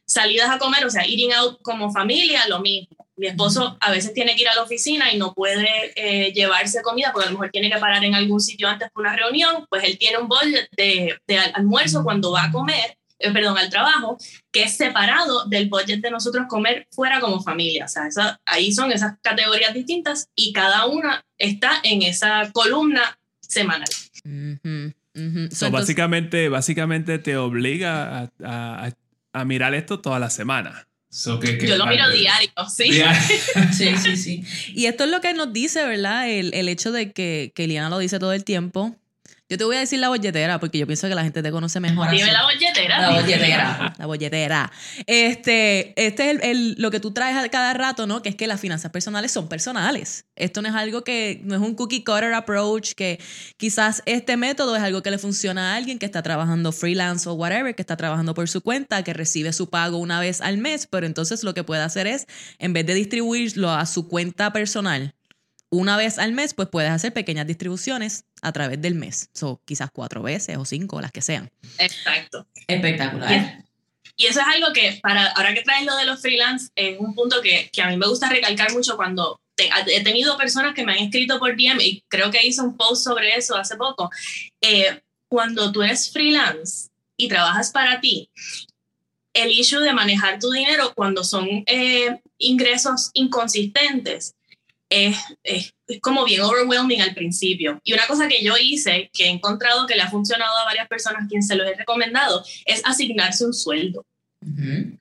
[0.04, 3.01] salidas a comer, o sea, eating out como familia, lo mismo.
[3.22, 6.82] Mi esposo a veces tiene que ir a la oficina y no puede eh, llevarse
[6.82, 9.64] comida porque a lo mejor tiene que parar en algún sitio antes por una reunión,
[9.70, 13.56] pues él tiene un budget de, de al- almuerzo cuando va a comer, eh, perdón,
[13.58, 14.18] al trabajo,
[14.50, 17.85] que es separado del budget de nosotros comer fuera como familia.
[17.85, 23.16] O sea, esa- ahí son esas categorías distintas y cada una está en esa columna
[23.40, 23.88] semanal.
[24.24, 25.48] Ujú, ujú.
[25.50, 28.92] So, So, entonces- básicamente, básicamente te obliga a, a- a-
[29.32, 30.88] a mirar esto toda la semana.
[31.14, 32.85] So, que- que- Yo lo miro diario, ¿sí?
[32.90, 33.20] Diario.
[33.72, 34.44] Sí, sí, sí.
[34.75, 36.27] Y esto es lo que nos dice, ¿verdad?
[36.31, 38.96] El, el hecho de que, que Liana lo dice todo el tiempo.
[39.48, 41.78] Yo te voy a decir la bolletera porque yo pienso que la gente te conoce
[41.78, 42.09] mejor.
[42.09, 42.16] así.
[42.16, 43.00] Dime la bolletera.
[43.00, 43.92] La bolletera.
[43.98, 44.72] La bolletera.
[45.07, 48.22] Este, este es el, el- lo que tú traes a cada rato, ¿no?
[48.22, 50.24] Que es que las finanzas personales son personales.
[50.37, 53.20] Esto no es algo que, no es un cookie cutter approach, que
[53.59, 57.35] quizás este método es algo que le funciona a alguien que está trabajando freelance o
[57.35, 60.87] whatever, que está trabajando por su cuenta, que recibe su pago una vez al mes,
[60.87, 62.26] pero entonces lo que puede hacer es,
[62.59, 65.14] en vez de distribuirlo a su cuenta personal,
[65.72, 69.30] una vez al mes, pues puedes hacer pequeñas distribuciones a través del mes.
[69.32, 71.50] So, quizás cuatro veces o cinco, las que sean.
[71.78, 72.46] Exacto.
[72.66, 73.64] Espectacular.
[74.16, 77.14] Y eso es algo que, para, ahora que traes lo de los freelance, es un
[77.14, 80.85] punto que, que a mí me gusta recalcar mucho cuando te- he tenido personas que
[80.85, 84.11] me han escrito por DM y creo que hice un post sobre eso hace poco.
[84.61, 88.28] Eh, cuando tú eres freelance y trabajas para ti,
[89.32, 94.35] el issue de manejar tu dinero cuando son eh, ingresos inconsistentes
[94.92, 97.81] es, es, es, como bien overwhelming al principio.
[97.83, 100.87] Y una cosa que yo hice, que he encontrado que le ha funcionado a varias
[100.88, 104.05] personas, quien se lo he recomendado, es asignarse un sueldo.
[104.44, 104.98] Uh -huh.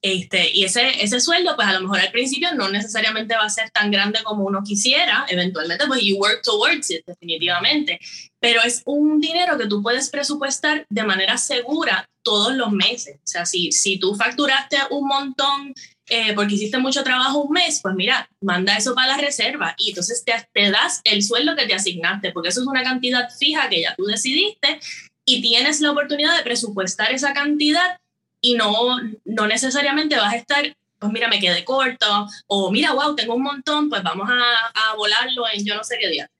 [0.00, 3.48] Este, y ese, ese sueldo, pues a lo mejor al principio no necesariamente va a
[3.48, 7.98] ser tan grande como uno quisiera, eventualmente pues you work towards it definitivamente,
[8.38, 13.18] pero es un dinero que tú puedes presupuestar de manera segura todos los meses.
[13.18, 15.74] O sea, si, si tú facturaste un montón
[16.08, 19.90] eh, porque hiciste mucho trabajo un mes, pues mira, manda eso para la reserva y
[19.90, 23.68] entonces te, te das el sueldo que te asignaste, porque eso es una cantidad fija
[23.70, 24.80] que ya tú decidiste
[25.24, 27.98] y tienes la oportunidad de presupuestar esa cantidad
[28.42, 33.16] y no, no necesariamente vas a estar, pues mira, me quedé corto, o mira, wow,
[33.16, 36.30] tengo un montón, pues vamos a, a volarlo en yo no sé qué día.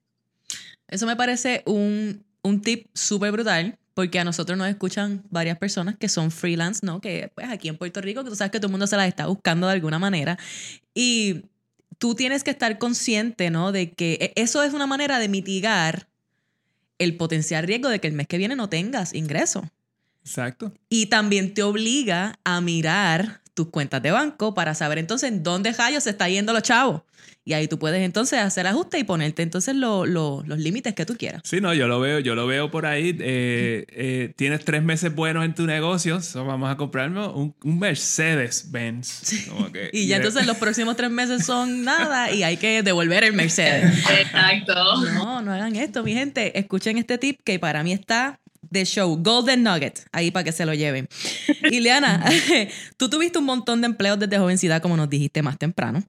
[0.87, 5.95] Eso me parece un, un tip súper brutal, porque a nosotros nos escuchan varias personas
[5.97, 6.99] que son freelance, ¿no?
[6.99, 9.07] Que pues aquí en Puerto Rico, que tú sabes que todo el mundo se las
[9.07, 10.37] está buscando de alguna manera.
[10.93, 11.45] Y
[11.97, 13.71] tú tienes que estar consciente, ¿no?
[13.71, 16.09] De que eso es una manera de mitigar
[16.99, 19.71] el potencial riesgo de que el mes que viene no tengas ingreso.
[20.25, 20.73] Exacto.
[20.89, 25.71] Y también te obliga a mirar tus cuentas de banco para saber entonces en dónde
[25.71, 27.03] rayos se está yendo los chavos.
[27.47, 31.05] Y ahí tú puedes entonces hacer ajustes y ponerte entonces lo, lo, los límites que
[31.05, 31.43] tú quieras.
[31.45, 33.15] Sí, no, yo lo veo, yo lo veo por ahí.
[33.19, 37.79] Eh, eh, tienes tres meses buenos en tu negocio, so vamos a comprarme un, un
[37.79, 39.07] Mercedes Benz.
[39.07, 39.47] Sí.
[39.71, 43.33] Que, y ya entonces los próximos tres meses son nada y hay que devolver el
[43.33, 44.03] Mercedes.
[44.09, 44.73] Exacto.
[45.13, 46.57] No, no hagan esto, mi gente.
[46.57, 48.39] Escuchen este tip que para mí está
[48.71, 51.07] de show, Golden Nugget, ahí para que se lo lleven.
[51.71, 52.25] Ileana,
[52.97, 56.03] tú tuviste un montón de empleos desde jovencidad, como nos dijiste más temprano.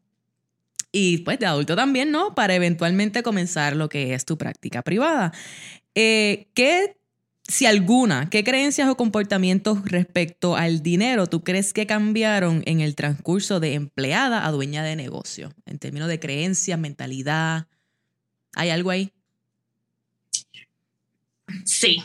[0.98, 2.34] Y pues de adulto también, ¿no?
[2.34, 5.30] Para eventualmente comenzar lo que es tu práctica privada.
[5.94, 6.96] Eh, ¿Qué,
[7.46, 12.94] si alguna, qué creencias o comportamientos respecto al dinero tú crees que cambiaron en el
[12.94, 15.52] transcurso de empleada a dueña de negocio?
[15.66, 17.66] En términos de creencias, mentalidad.
[18.54, 19.12] ¿Hay algo ahí?
[21.66, 22.02] Sí,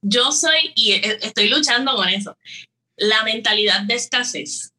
[0.00, 2.38] yo soy, y estoy luchando con eso,
[2.96, 4.71] la mentalidad de escasez.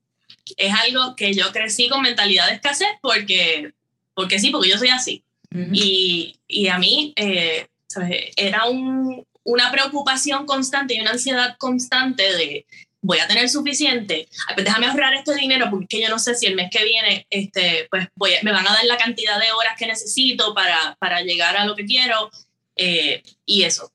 [0.58, 3.74] Es algo que yo crecí con mentalidad de escasez porque,
[4.14, 5.24] porque sí, porque yo soy así.
[5.54, 5.70] Uh -huh.
[5.72, 8.32] y, y, a mí, eh, ¿sabes?
[8.36, 12.66] Era un, una preocupación constante y una ansiedad constante de
[13.02, 16.56] voy a tener suficiente, pues déjame ahorrar este dinero porque yo no sé si el
[16.56, 19.88] mes que viene este, pues voy, me van a dar la cantidad de horas que
[19.88, 22.32] necesito para, para llegar a lo que quiero
[22.78, 23.92] eh, y eso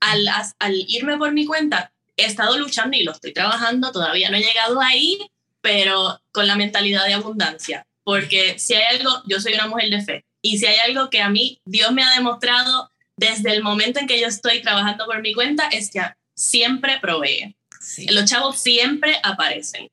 [0.00, 4.36] al, al, irme por mi cuenta, he estado luchando y lo estoy trabajando, todavía no
[4.36, 5.18] he llegado ahí,
[5.60, 10.02] pero con la mentalidad de abundancia, porque si hay algo, yo soy una mujer de
[10.02, 13.98] fe, y si hay algo que a mí Dios me ha demostrado desde el momento
[13.98, 16.00] en que yo estoy trabajando por mi cuenta, es que
[16.34, 17.54] siempre provee.
[17.80, 18.06] Sí.
[18.08, 19.90] Los chavos siempre aparecen.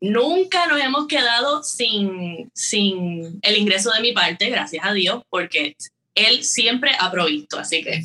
[0.00, 5.76] Nunca nos hemos quedado sin, sin el ingreso de mi parte, gracias a Dios, porque
[6.14, 8.02] Él siempre ha provisto, así que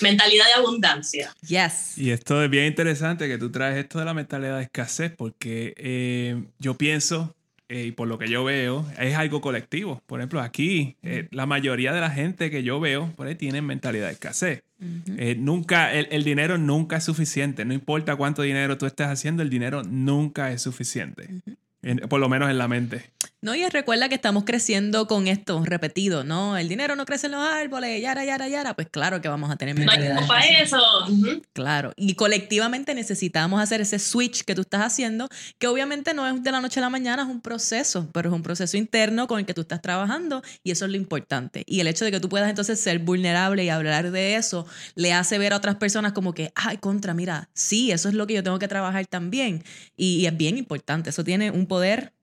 [0.00, 1.34] mentalidad de abundancia.
[1.46, 1.96] Yes.
[1.96, 5.74] Y esto es bien interesante que tú traes esto de la mentalidad de escasez, porque
[5.76, 7.34] eh, yo pienso,
[7.68, 10.02] eh, y por lo que yo veo, es algo colectivo.
[10.06, 13.64] Por ejemplo, aquí, eh, la mayoría de la gente que yo veo, por ahí tienen
[13.64, 14.62] mentalidad de escasez.
[14.78, 15.36] Uh -huh.
[15.38, 17.64] nunca, el, el, dinero nunca es suficiente.
[17.64, 21.28] No importa cuánto dinero tú estés haciendo, el dinero nunca es suficiente.
[21.30, 21.56] Uh -huh.
[21.82, 23.15] en, por lo menos en la mente.
[23.42, 26.56] No, y recuerda que estamos creciendo con esto repetido, ¿no?
[26.56, 28.74] El dinero no crece en los árboles, yara, yara, yara.
[28.74, 30.78] Pues claro que vamos a tener No hay para eso.
[31.08, 31.42] Uh -huh.
[31.52, 31.92] Claro.
[31.96, 36.50] Y colectivamente necesitamos hacer ese switch que tú estás haciendo, que obviamente no es de
[36.50, 39.44] la noche a la mañana, es un proceso, pero es un proceso interno con el
[39.44, 41.62] que tú estás trabajando y eso es lo importante.
[41.66, 45.12] Y el hecho de que tú puedas entonces ser vulnerable y hablar de eso, le
[45.12, 48.34] hace ver a otras personas como que, ay, contra, mira, sí, eso es lo que
[48.34, 49.62] yo tengo que trabajar también.
[49.94, 51.10] Y, y es bien importante.
[51.10, 52.15] Eso tiene un poder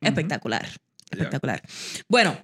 [0.00, 0.64] espectacular.
[0.64, 1.12] Uh -huh.
[1.12, 1.62] Espectacular.
[1.62, 2.04] Yeah.
[2.08, 2.38] Bueno.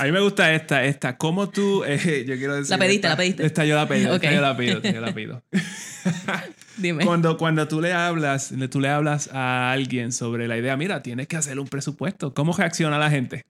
[0.00, 1.16] A mí me gusta esta, esta.
[1.16, 2.70] ¿Cómo tú, eh, yo quiero decir...
[2.70, 3.46] La pediste, esta, la pediste.
[3.46, 4.14] Esta yo la pedí, okay.
[4.14, 5.42] esta yo la pido, esta yo la pido.
[6.76, 7.04] Dime.
[7.04, 11.26] Cuando, cuando tú le hablas, tú le hablas a alguien sobre la idea, mira, tienes
[11.26, 12.32] que hacer un presupuesto.
[12.32, 13.44] ¿Cómo reacciona la gente?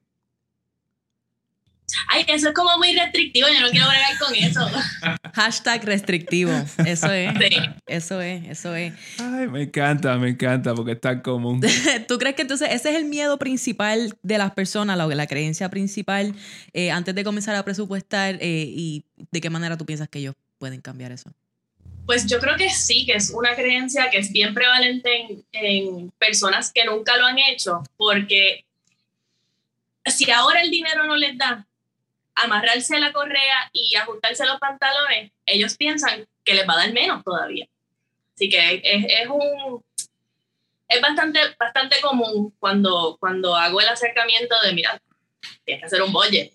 [2.09, 4.61] Ay, eso es como muy restrictivo, yo no quiero bregar con eso.
[5.35, 6.53] Hashtag restrictivo,
[6.85, 7.33] eso es.
[7.39, 7.57] Sí.
[7.87, 8.93] Eso es, eso es.
[9.19, 11.63] Ay, me encanta, me encanta porque es tan común.
[12.09, 15.71] ¿Tú crees que entonces ese es el miedo principal de las personas, la, la creencia
[15.71, 16.35] principal,
[16.75, 20.35] eh, antes de comenzar a presupuestar eh, y de qué manera tú piensas que ellos
[20.59, 21.33] pueden cambiar eso?
[22.05, 26.11] Pues yo creo que sí, que es una creencia que es bien prevalente en, en
[26.19, 28.65] personas que nunca lo han hecho, porque
[30.07, 31.68] si ahora el dinero no les da,
[32.43, 37.23] amarrarse la correa y ajustarse los pantalones, ellos piensan que les va a dar menos
[37.25, 37.67] todavía.
[38.35, 39.83] Así que es, es un
[40.89, 45.01] es bastante, bastante común cuando, cuando hago el acercamiento de, mira,
[45.65, 46.53] tienes que hacer un budget,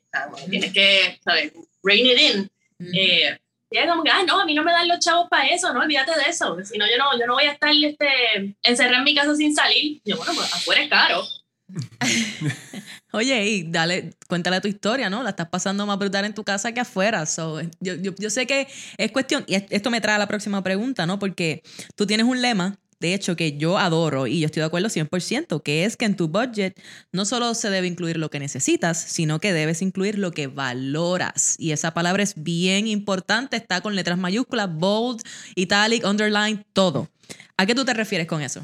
[0.50, 1.54] tienes que, ¿sabes?
[1.84, 2.52] Rein it in.
[2.93, 3.38] Eh,
[3.69, 5.72] y es como que, ah, no, a mí no me dan los chavos para eso,
[5.74, 8.98] no, olvídate de eso, si no, yo no, yo no voy a estar este, encerrada
[8.98, 10.02] en mi casa sin salir.
[10.04, 11.24] yo, bueno, pues afuera es caro.
[13.13, 15.21] Oye, y dale, cuéntale tu historia, ¿no?
[15.21, 17.26] La estás pasando más brutal en tu casa que afuera.
[17.28, 20.63] So, yo, yo, yo sé que es cuestión, y esto me trae a la próxima
[20.63, 21.19] pregunta, ¿no?
[21.19, 21.62] Porque
[21.95, 25.62] tú tienes un lema de hecho, que yo adoro y yo estoy de acuerdo 100%,
[25.62, 29.41] que es que en tu budget no solo se debe incluir lo que necesitas, sino
[29.41, 31.58] que debes incluir lo que valoras.
[31.60, 35.21] Y esa palabra es bien importante, está con letras mayúsculas, bold,
[35.56, 37.10] italic, underline, todo.
[37.58, 38.63] ¿A qué tú te refieres con eso?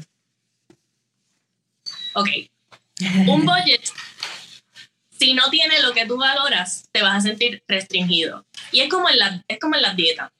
[2.14, 2.28] Ok.
[3.26, 3.90] Un budget,
[5.20, 8.46] si no tiene lo que tú valoras, te vas a sentir restringido.
[8.72, 10.30] Y es como en la, es como en las dietas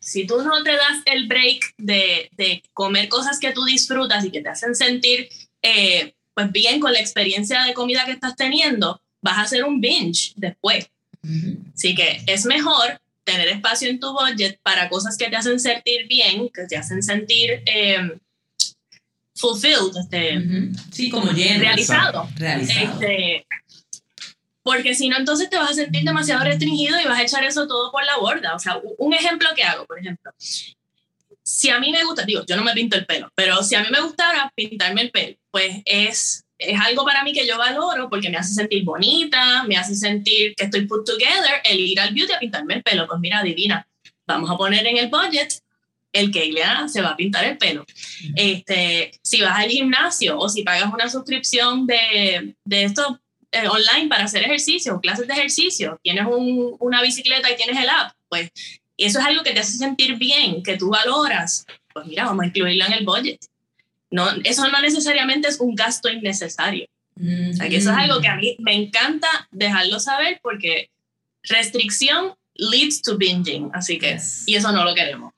[0.00, 4.32] si tú no te das el break de, de, comer cosas que tú disfrutas y
[4.32, 5.28] que te hacen sentir
[5.62, 9.80] eh, pues bien con la experiencia de comida que estás teniendo, vas a hacer un
[9.80, 10.90] binge después.
[11.74, 16.08] Así que es mejor tener espacio en tu budget para cosas que te hacen sentir
[16.08, 18.18] bien, que te hacen sentir eh,
[19.34, 22.28] fulfilled, este, sí, como lleno, realizado.
[22.36, 23.00] realizado.
[23.00, 23.46] Este,
[24.68, 27.66] porque si no, entonces te vas a sentir demasiado restringido y vas a echar eso
[27.66, 28.54] todo por la borda.
[28.54, 30.30] O sea, un ejemplo que hago, por ejemplo,
[31.42, 33.80] si a mí me gusta, digo, yo no me pinto el pelo, pero si a
[33.80, 38.10] mí me gustara pintarme el pelo, pues es, es algo para mí que yo valoro
[38.10, 42.12] porque me hace sentir bonita, me hace sentir que estoy put together, el ir al
[42.12, 43.06] beauty a pintarme el pelo.
[43.06, 43.88] Pues mira, divina,
[44.26, 45.62] vamos a poner en el budget
[46.12, 47.86] el que Ileana se va a pintar el pelo.
[48.36, 53.16] Este, si vas al gimnasio o si pagas una suscripción de, de estos
[53.52, 57.88] eh, online para hacer ejercicio, clases de ejercicio, tienes un, una bicicleta y tienes el
[57.88, 58.50] app, pues
[58.96, 62.46] eso es algo que te hace sentir bien, que tú valoras, pues mira, vamos a
[62.48, 63.38] incluirlo en el budget.
[64.10, 66.86] No, eso no necesariamente es un gasto innecesario.
[67.20, 70.90] O sea, que eso es algo que a mí me encanta dejarlo saber porque
[71.42, 75.32] restricción leads to binging, así que, y eso no lo queremos.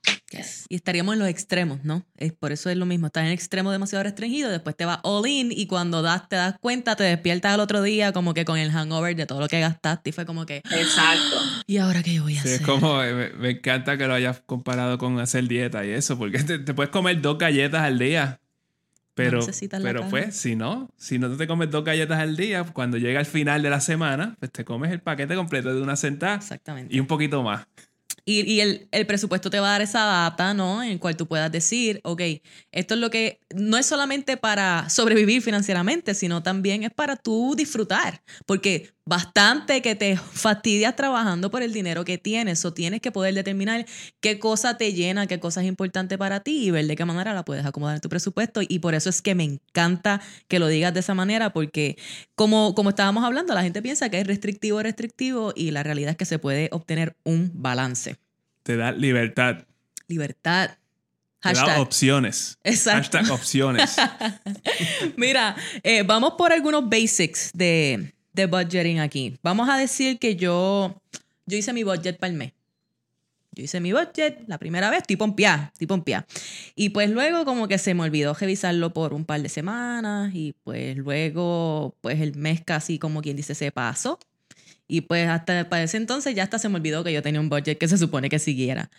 [0.69, 2.07] Y estaríamos en los extremos, ¿no?
[2.17, 5.01] Es, por eso es lo mismo, estás en el extremo demasiado restringido, después te vas
[5.03, 8.45] all in y cuando das, te das cuenta, te despiertas al otro día como que
[8.45, 10.59] con el hangover de todo lo que gastaste y fue como que...
[10.59, 11.37] Exacto.
[11.67, 12.61] ¿Y ahora qué voy a hacer?
[12.61, 16.39] Es como, eh, me, encanta que lo hayas comparado con hacer dieta y eso, porque
[16.43, 18.41] te, puedes comer dos galletas al día.
[19.25, 19.47] Pero,
[19.83, 23.27] pero pues, si no, si no te comes dos galletas al día, cuando llega el
[23.27, 26.37] final de la semana, pues te comes el paquete completo de una sentada.
[26.37, 26.95] Exactamente.
[26.95, 27.67] Y un poquito más.
[28.25, 30.83] Y, el, presupuesto te va a dar esa data, ¿no?
[30.83, 32.23] En cual tú puedas decir, ok,
[32.71, 37.55] esto es lo que no es solamente para sobrevivir financieramente, sino también es para tú
[37.57, 38.23] disfrutar.
[38.47, 42.65] Porque bastante que te fastidias trabajando por el dinero que tienes.
[42.65, 43.85] O tienes que poder determinar
[44.21, 47.35] qué cosa te llena, qué cosa es importante para ti y ver de qué manera
[47.35, 48.61] la puedes acomodar en tu presupuesto.
[48.63, 51.99] Y por eso es que me encanta que lo digas de esa manera, porque
[52.37, 56.17] como, como estábamos hablando, la gente piensa que es restrictivo, restrictivo, y la realidad es
[56.17, 58.17] que se puede obtener un balance.
[58.63, 59.67] Te da libertad.
[60.07, 60.71] Libertad.
[61.43, 62.59] Te da opciones.
[62.63, 63.19] Exacto.
[63.19, 63.97] Hashtag opciones.
[65.17, 69.39] Mira, eh, vamos por algunos basics de, de budgeting aquí.
[69.43, 71.01] Vamos a decir que yo,
[71.47, 72.53] yo hice mi budget para el mes.
[73.53, 76.27] Yo hice mi budget la primera vez, estoy pompeada, estoy pompeada.
[76.77, 80.55] Y pues luego como que se me olvidó revisarlo por un par de semanas y
[80.63, 84.21] pues luego pues el mes casi como quien dice se pasó.
[84.87, 87.49] Y pues hasta para ese entonces ya hasta se me olvidó que yo tenía un
[87.49, 88.91] budget que se supone que siguiera.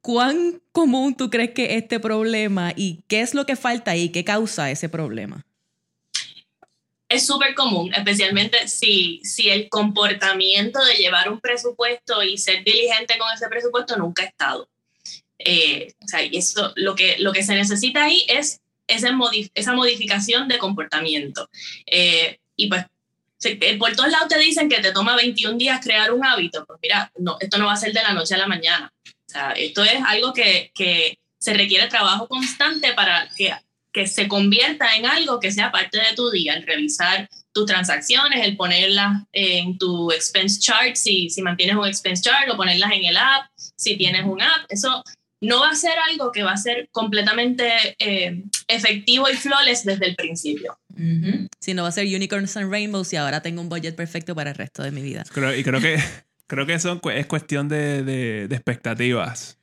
[0.00, 4.24] ¿Cuán común tú crees que este problema y qué es lo que falta y qué
[4.24, 5.44] causa ese problema?
[7.08, 13.16] Es súper común, especialmente si, si el comportamiento de llevar un presupuesto y ser diligente
[13.18, 14.68] con ese presupuesto nunca ha estado.
[15.38, 19.10] Eh, o sea, y eso, lo, que, lo que se necesita ahí es esa,
[19.54, 21.48] esa modificación de comportamiento.
[21.86, 22.84] Eh, y pues,
[23.44, 26.64] eh, por todos lados te dicen que te toma 21 días crear un hábito.
[26.66, 28.92] Pues mira, no, esto no va a ser de la noche a la mañana.
[29.06, 33.52] O sea, esto es algo que, que se requiere trabajo constante para que
[33.96, 38.44] que se convierta en algo que sea parte de tu día, el revisar tus transacciones,
[38.44, 43.06] el ponerlas en tu expense chart, si, si mantienes un expense chart, o ponerlas en
[43.06, 45.02] el app, si tienes un app, eso
[45.40, 50.08] no va a ser algo que va a ser completamente eh, efectivo y flawless desde
[50.08, 50.78] el principio.
[51.58, 54.50] Si no va a ser unicorns and rainbows y ahora tengo un budget perfecto para
[54.50, 55.24] el resto de mi vida.
[55.56, 55.96] y creo que,
[56.46, 59.56] creo que eso es cuestión de, de, expectativas.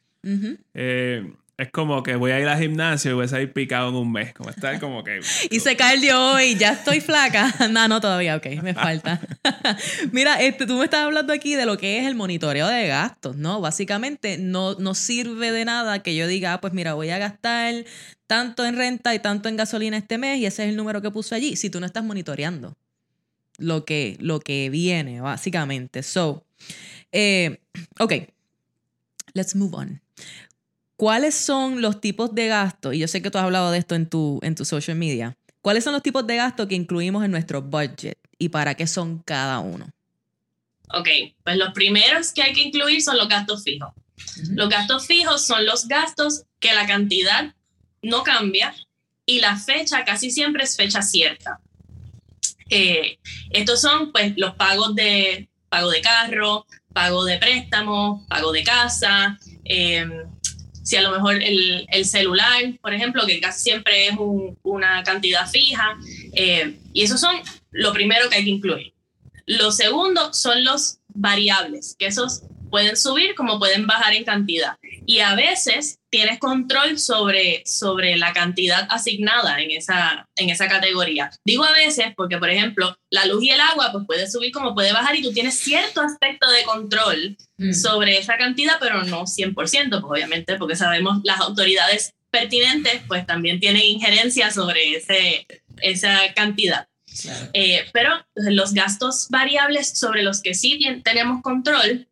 [0.74, 3.95] Eh, Es como que voy a ir al gimnasio y voy a salir picado en
[3.95, 4.34] un mes.
[4.34, 5.20] Como estar como que.
[5.51, 7.54] Hice cardio hoy, ya estoy flaca.
[7.70, 9.22] No, no, todavía, ok, me falta.
[10.12, 13.36] Mira, este, tú me estás hablando aquí de lo que es el monitoreo de gastos,
[13.36, 13.62] ¿no?
[13.62, 17.86] Básicamente no, no sirve de nada que yo diga, ah, pues mira, voy a gastar
[18.26, 21.12] tanto en renta y tanto en gasolina este mes y ese es el número que
[21.12, 22.76] puse allí, si tú no estás monitoreando
[23.58, 26.04] lo que, lo que viene, básicamente.
[26.04, 26.45] So,
[27.12, 27.60] eh,
[27.99, 28.14] ok,
[29.34, 30.01] let's move on.
[31.04, 32.93] ¿Cuáles son los tipos de gastos?
[32.93, 35.36] Y yo sé que tú has hablado de esto en tu, en tu social media.
[35.62, 39.20] ¿Cuáles son los tipos de gastos que incluimos en nuestro budget y para qué son
[39.20, 39.89] cada uno?
[40.93, 41.10] Ok,
[41.43, 43.91] pues los primeros que hay que incluir son los gastos fijos.
[44.51, 47.54] Los gastos fijos son los gastos que la cantidad
[48.01, 48.74] no cambia
[49.26, 51.60] y la fecha casi siempre es fecha cierta.
[52.70, 58.64] Eh, estos son pues los pagos de pago de carro, pago de préstamo, pago de
[58.64, 60.08] casa, eh,
[60.84, 64.15] si a lo mejor el, el, celular, por ejemplo, que casi siempre es
[64.61, 65.97] una cantidad fija,
[66.34, 67.36] eh, y esos son
[67.71, 68.93] lo primero que hay que incluir.
[69.45, 72.43] Lo segundo son los variables, que esos
[72.74, 74.80] pueden subir como pueden bajar en cantidad.
[75.05, 81.30] Y a veces tienes control sobre, sobre la cantidad asignada en esa, en esa categoría.
[81.45, 84.74] Digo a veces porque, por ejemplo, la luz y el agua pues puede subir como
[84.74, 87.74] puede bajar y tú tienes cierto aspecto de control mm.
[87.74, 93.59] sobre esa cantidad, pero no 100%, pues obviamente, porque sabemos las autoridades pertinentes pues también
[93.59, 95.45] tienen injerencia sobre ese,
[95.80, 96.88] esa cantidad.
[97.53, 102.07] Eh, pero los gastos variables sobre los que sí tenemos control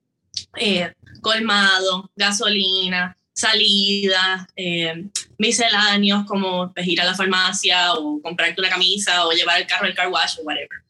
[0.57, 5.05] eh, colmado, gasolina, salida, eh,
[5.37, 9.85] misceláneos como pues, ir a la farmacia o comprarte una camisa o llevar el carro
[9.85, 10.83] al car wash o whatever.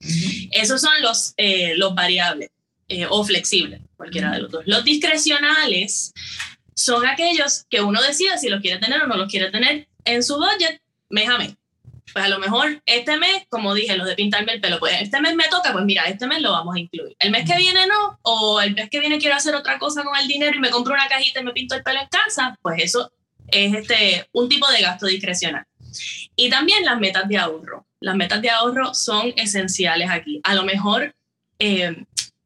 [0.51, 2.49] Esos son los, eh, los variables
[3.09, 4.63] o flexibles, cualquiera de los dos.
[4.65, 6.11] Los discrecionales
[6.75, 10.21] son aquellos que uno decide si los quiere tener o no los quiere tener en
[10.23, 11.55] su budget mes a mes
[12.13, 15.21] pues a lo mejor este mes, como dije, los de pintarme el pelo, pues este
[15.21, 17.15] mes me toca, pues mira, este mes lo vamos a incluir.
[17.19, 20.17] El mes que viene no, o el mes que viene quiero hacer otra cosa con
[20.17, 22.83] el dinero y me compro una cajita y me pinto el pelo en casa, pues
[22.83, 23.11] eso
[23.47, 25.65] es este, un tipo de gasto discrecional.
[26.35, 27.85] Y también las metas de ahorro.
[27.99, 30.41] Las metas de ahorro son esenciales aquí.
[30.43, 31.13] A lo mejor
[31.59, 31.95] eh,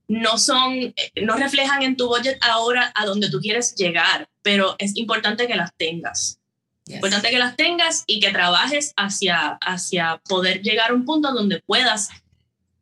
[0.07, 4.95] no son, no reflejan en tu budget ahora a donde tú quieres llegar, pero es
[4.97, 6.39] importante que las tengas.
[6.87, 11.61] Importante que las tengas y que trabajes hacia, hacia poder llegar a un punto donde
[11.65, 12.09] puedas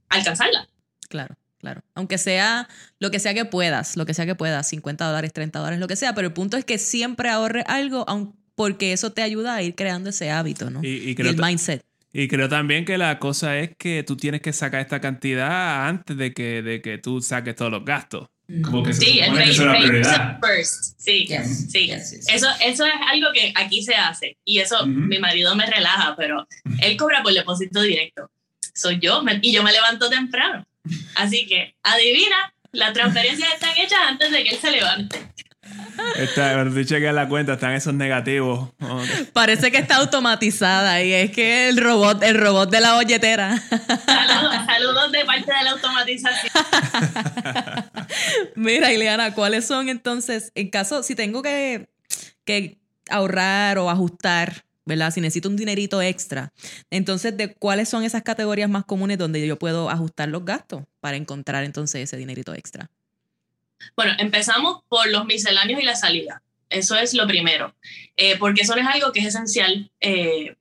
[0.09, 0.67] alcanzarla.
[1.09, 1.81] Claro, claro.
[1.95, 2.67] Aunque sea
[2.99, 5.87] lo que sea que puedas, lo que sea que puedas, 50 dólares, 30 dólares, lo
[5.87, 8.05] que sea, pero el punto es que siempre ahorre algo,
[8.55, 10.83] porque eso te ayuda a ir creando ese hábito, ¿no?
[10.83, 11.85] Y, el mindset.
[12.11, 16.15] Y creo también que la cosa es que tú tienes que sacar esta cantidad antes
[16.15, 18.27] de que, de que tú saques todos los gastos.
[18.61, 20.99] Como que sí, el rate, first.
[20.99, 21.91] Sí, sí.
[21.91, 24.37] Eso, eso es algo que aquí se hace.
[24.43, 26.45] Y eso mi marido me relaja, pero
[26.81, 28.29] él cobra por depósito directo.
[28.73, 30.65] Soy yo y yo me levanto temprano.
[31.15, 35.33] Así que, adivina, las transferencias están hechas antes de que él se levante.
[36.18, 38.70] Está, cuando tú chequeas la cuenta, están esos negativos.
[39.34, 43.57] Parece que está automatizada y es que el robot, el robot de la bolletera.
[43.57, 46.53] Saludos, saludos de parte de la automatización.
[48.55, 51.89] Mira, Ileana, ¿cuáles son entonces, en caso, si tengo que,
[52.45, 52.78] que
[53.09, 55.11] ahorrar o ajustar, ¿verdad?
[55.11, 56.53] Si necesito un dinerito extra,
[56.91, 61.18] entonces, ¿de cuáles son esas categorías más comunes donde yo puedo ajustar los gastos para
[61.18, 62.89] encontrar entonces ese dinerito extra?
[63.95, 66.41] Bueno, empezamos por los misceláneos y la salida.
[66.69, 67.75] Eso es lo primero,
[68.17, 70.55] eh, porque eso es algo que es esencial eh,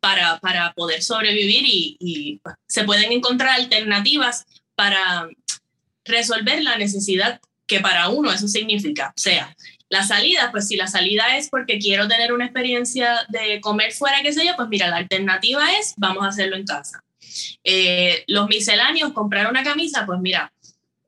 [0.00, 5.28] para, para, poder sobrevivir y, y, pues, se pueden encontrar alternativas para
[6.04, 9.12] resolver la necesidad que para uno eso significa.
[9.16, 9.54] O sea,
[9.92, 14.22] la salida, pues si la salida es porque quiero tener una experiencia de comer fuera,
[14.22, 17.04] qué sé yo, pues mira, la alternativa es vamos a hacerlo en casa.
[17.62, 20.50] Eh, los misceláneos, comprar una camisa, pues mira,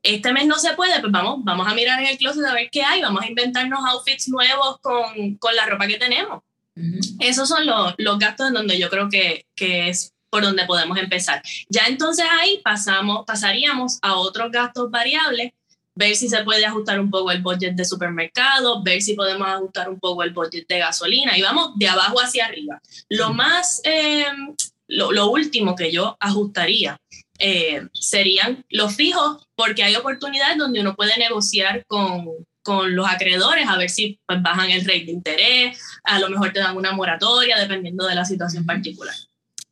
[0.04, 2.68] este mes no se puede, pues vamos, vamos a mirar en el closet a ver
[2.70, 6.42] qué hay, vamos a inventarnos outfits nuevos con, con la ropa que tenemos.
[7.20, 10.98] Esos son los, los, gastos en donde yo creo que, que, es por donde podemos
[10.98, 11.40] empezar.
[11.68, 15.52] Ya entonces ahí pasamos, pasaríamos a otros gastos variables,
[15.94, 19.88] ver si se puede ajustar un poco el budget de supermercado, ver si podemos ajustar
[19.88, 22.82] un poco el budget de gasolina y vamos de abajo hacia arriba.
[23.08, 24.26] Lo más, eh,
[24.88, 26.98] lo, lo último que yo ajustaría
[27.38, 32.28] eh, serían los fijos, porque hay oportunidades donde uno puede negociar con,
[32.62, 36.52] con los acreedores a ver si pues, bajan el rate de interés, a lo mejor
[36.52, 39.14] te dan una moratoria, dependiendo de la situación particular.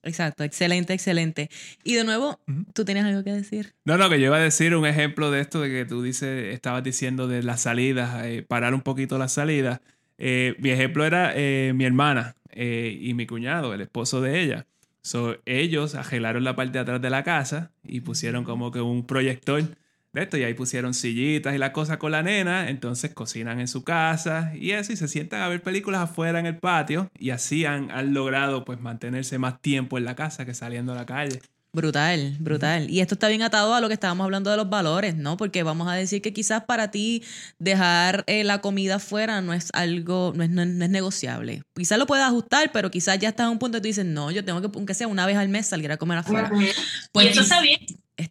[0.05, 1.49] Exacto, excelente, excelente.
[1.85, 2.41] Y de nuevo,
[2.75, 3.75] ¿tú tienes algo que decir?
[3.85, 6.53] No, no, que yo iba a decir un ejemplo de esto de que tú dices,
[6.53, 9.81] estabas diciendo de las salidas, eh, parar un poquito las salidas.
[10.19, 14.67] Eh, mi ejemplo era eh, mi hermana eh, y mi cuñado, el esposo de ella.
[15.03, 19.07] So, ellos arreglaron la parte de atrás de la casa y pusieron como que un
[19.07, 19.63] proyector
[20.13, 23.69] de esto y ahí pusieron sillitas y las cosas con la nena, entonces cocinan en
[23.69, 27.65] su casa y así se sientan a ver películas afuera en el patio y así
[27.65, 31.41] han, han logrado pues mantenerse más tiempo en la casa que saliendo a la calle.
[31.75, 32.91] Brutal, brutal.
[32.91, 35.39] Y esto está bien atado a lo que estábamos hablando de los valores, ¿no?
[35.39, 37.23] Porque vamos a decir que quizás para ti
[37.59, 41.63] dejar eh, la comida fuera no es algo, no es, no, no es negociable.
[41.75, 44.31] Quizás lo puedes ajustar, pero quizás ya estás a un punto que tú dices, no,
[44.31, 46.51] yo tengo que, aunque sea una vez al mes, salir a comer afuera.
[46.55, 47.81] y eso está bien.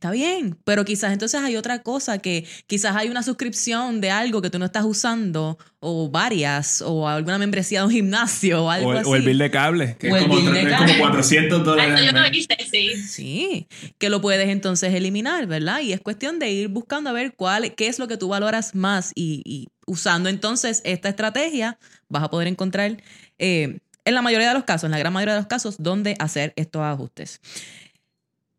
[0.01, 4.41] Está bien, pero quizás entonces hay otra cosa que quizás hay una suscripción de algo
[4.41, 8.89] que tú no estás usando o varias o alguna membresía de un gimnasio o algo
[8.89, 9.09] O el, así.
[9.11, 10.87] o el bill de cable, que O es el como, bill de tre- es cable.
[10.93, 11.93] como 400 Ah, dólares.
[11.99, 12.95] eso yo no viste, sí.
[12.97, 13.67] Sí,
[13.99, 15.81] que lo puedes entonces eliminar, ¿verdad?
[15.81, 18.73] Y es cuestión de ir buscando a ver cuál, qué es lo que tú valoras
[18.73, 21.77] más y, y usando entonces esta estrategia
[22.09, 22.97] vas a poder encontrar
[23.37, 26.15] eh, en la mayoría de los casos, en la gran mayoría de los casos, dónde
[26.17, 27.39] hacer estos ajustes.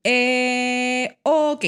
[0.04, 1.64] Eh, ok.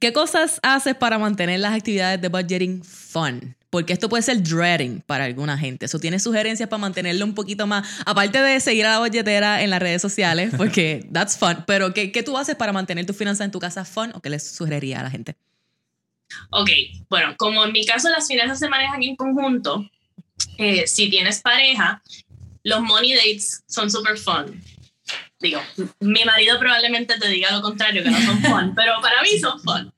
[0.00, 3.56] ¿Qué cosas haces para mantener las actividades de budgeting fun?
[3.70, 5.86] Porque esto puede ser dreading para alguna gente.
[5.86, 7.86] Eso tiene sugerencias para mantenerlo un poquito más.
[8.06, 11.64] Aparte de seguir a la budgetera en las redes sociales, porque that's fun.
[11.66, 14.30] Pero ¿qué, qué tú haces para mantener tus finanzas en tu casa fun o qué
[14.30, 15.36] les sugeriría a la gente?
[16.50, 16.70] Ok,
[17.08, 19.88] bueno, como en mi caso las finanzas se manejan en conjunto,
[20.58, 22.02] eh, si tienes pareja,
[22.62, 24.62] los money dates son super fun.
[25.40, 25.60] Digo,
[26.00, 29.60] mi marido probablemente te diga lo contrario, que no son fun, pero para mí son
[29.60, 29.92] fun.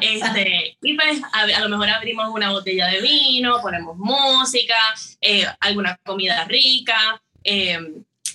[0.00, 4.74] Este, y pues a, a lo mejor abrimos una botella de vino, ponemos música,
[5.20, 7.78] eh, alguna comida rica, eh,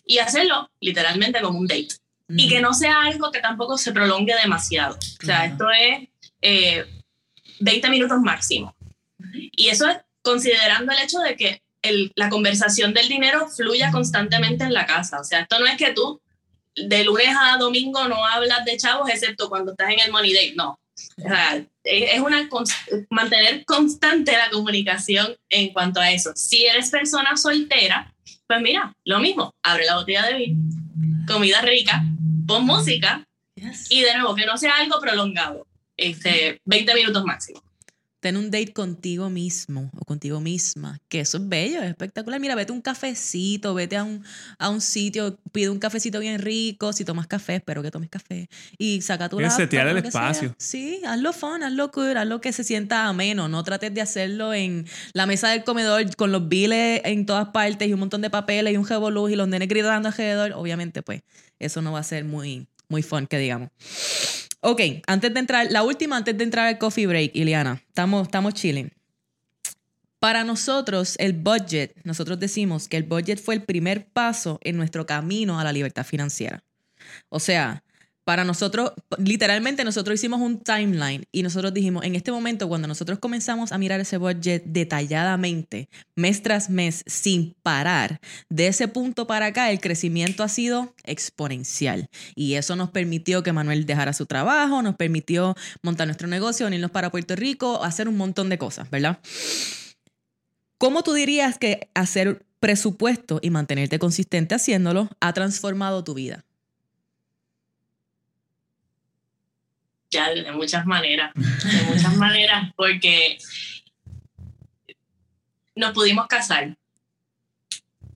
[0.05, 1.89] y hacerlo literalmente como un date.
[2.29, 4.95] Y que no sea algo que tampoco se prolongue demasiado.
[5.21, 6.07] O sea, esto es
[6.41, 6.85] eh,
[7.59, 8.75] 20 minutos máximo.
[9.33, 14.63] Y eso es considerando el hecho de que el- la conversación del dinero fluya constantemente
[14.63, 15.19] en la casa.
[15.19, 16.19] O sea, esto no es que tú
[16.75, 20.53] de lunes a domingo no hablas de chavos, excepto cuando estás en el money date.
[20.55, 20.79] No.
[21.17, 22.47] O sea, es una
[23.09, 26.31] mantener constante la comunicación en cuanto a eso.
[26.35, 28.13] Si eres persona soltera,
[28.47, 30.61] pues mira, lo mismo, abre la botella de vino,
[31.27, 32.03] comida rica,
[32.47, 33.25] pon música
[33.89, 35.67] y de nuevo que no sea algo prolongado,
[35.97, 37.61] este, 20 minutos máximo.
[38.25, 42.39] Ten un date contigo mismo o contigo misma, que eso es bello, es espectacular.
[42.39, 44.23] Mira, vete a un cafecito, vete a un,
[44.57, 48.49] a un sitio, pide un cafecito bien rico, si tomas café, espero que tomes café,
[48.79, 50.31] y saca tu laptop, setear el que sea.
[50.31, 50.55] espacio.
[50.57, 54.87] Sí, hazlo fun, hazlo cool, hazlo que se sienta ameno, no trates de hacerlo en
[55.13, 58.73] la mesa del comedor con los biles en todas partes y un montón de papeles
[58.73, 60.53] y un revolú y los nenes gritando alrededor.
[60.53, 61.21] Obviamente, pues,
[61.59, 63.69] eso no va a ser muy, muy fun, que digamos.
[64.67, 68.55] Ok, antes de entrar, la última antes de entrar al coffee break, Iliana, estamos, estamos
[68.55, 68.91] chilling.
[70.17, 75.05] Para nosotros, el budget, nosotros decimos que el budget fue el primer paso en nuestro
[75.05, 76.63] camino a la libertad financiera.
[77.29, 77.83] O sea,
[78.25, 83.19] para nosotros, literalmente nosotros hicimos un timeline y nosotros dijimos, en este momento, cuando nosotros
[83.19, 88.19] comenzamos a mirar ese budget detalladamente, mes tras mes, sin parar,
[88.49, 92.09] de ese punto para acá, el crecimiento ha sido exponencial.
[92.33, 96.89] Y eso nos permitió que Manuel dejara su trabajo, nos permitió montar nuestro negocio, venirnos
[96.89, 99.19] para Puerto Rico, hacer un montón de cosas, ¿verdad?
[100.79, 106.43] ¿Cómo tú dirías que hacer presupuesto y mantenerte consistente haciéndolo ha transformado tu vida?
[110.23, 113.37] De muchas maneras, de muchas maneras, porque
[115.75, 116.75] nos pudimos casar,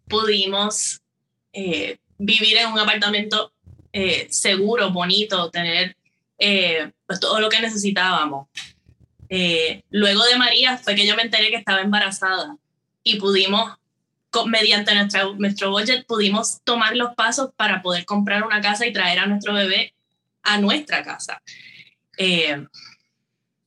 [0.07, 1.01] pudimos
[1.53, 3.53] eh, vivir en un apartamento
[3.93, 5.95] eh, seguro, bonito, tener
[6.37, 8.47] eh, pues, todo lo que necesitábamos.
[9.29, 12.55] Eh, luego de María fue que yo me enteré que estaba embarazada
[13.03, 13.77] y pudimos,
[14.31, 18.93] co- mediante nuestra, nuestro budget, pudimos tomar los pasos para poder comprar una casa y
[18.93, 19.93] traer a nuestro bebé
[20.41, 21.41] a nuestra casa.
[22.21, 22.65] Eh,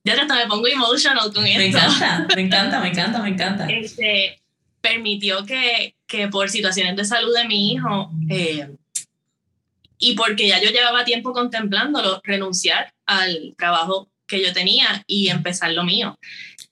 [0.03, 1.77] ya hasta me pongo emotional con Me esto.
[1.79, 3.67] encanta, me encanta, me encanta, me encanta.
[3.67, 4.39] Este,
[4.79, 8.69] permitió que, que por situaciones de salud de mi hijo eh,
[9.97, 15.71] y porque ya yo llevaba tiempo contemplándolo, renunciar al trabajo que yo tenía y empezar
[15.71, 16.19] lo mío.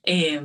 [0.04, 0.44] Eh,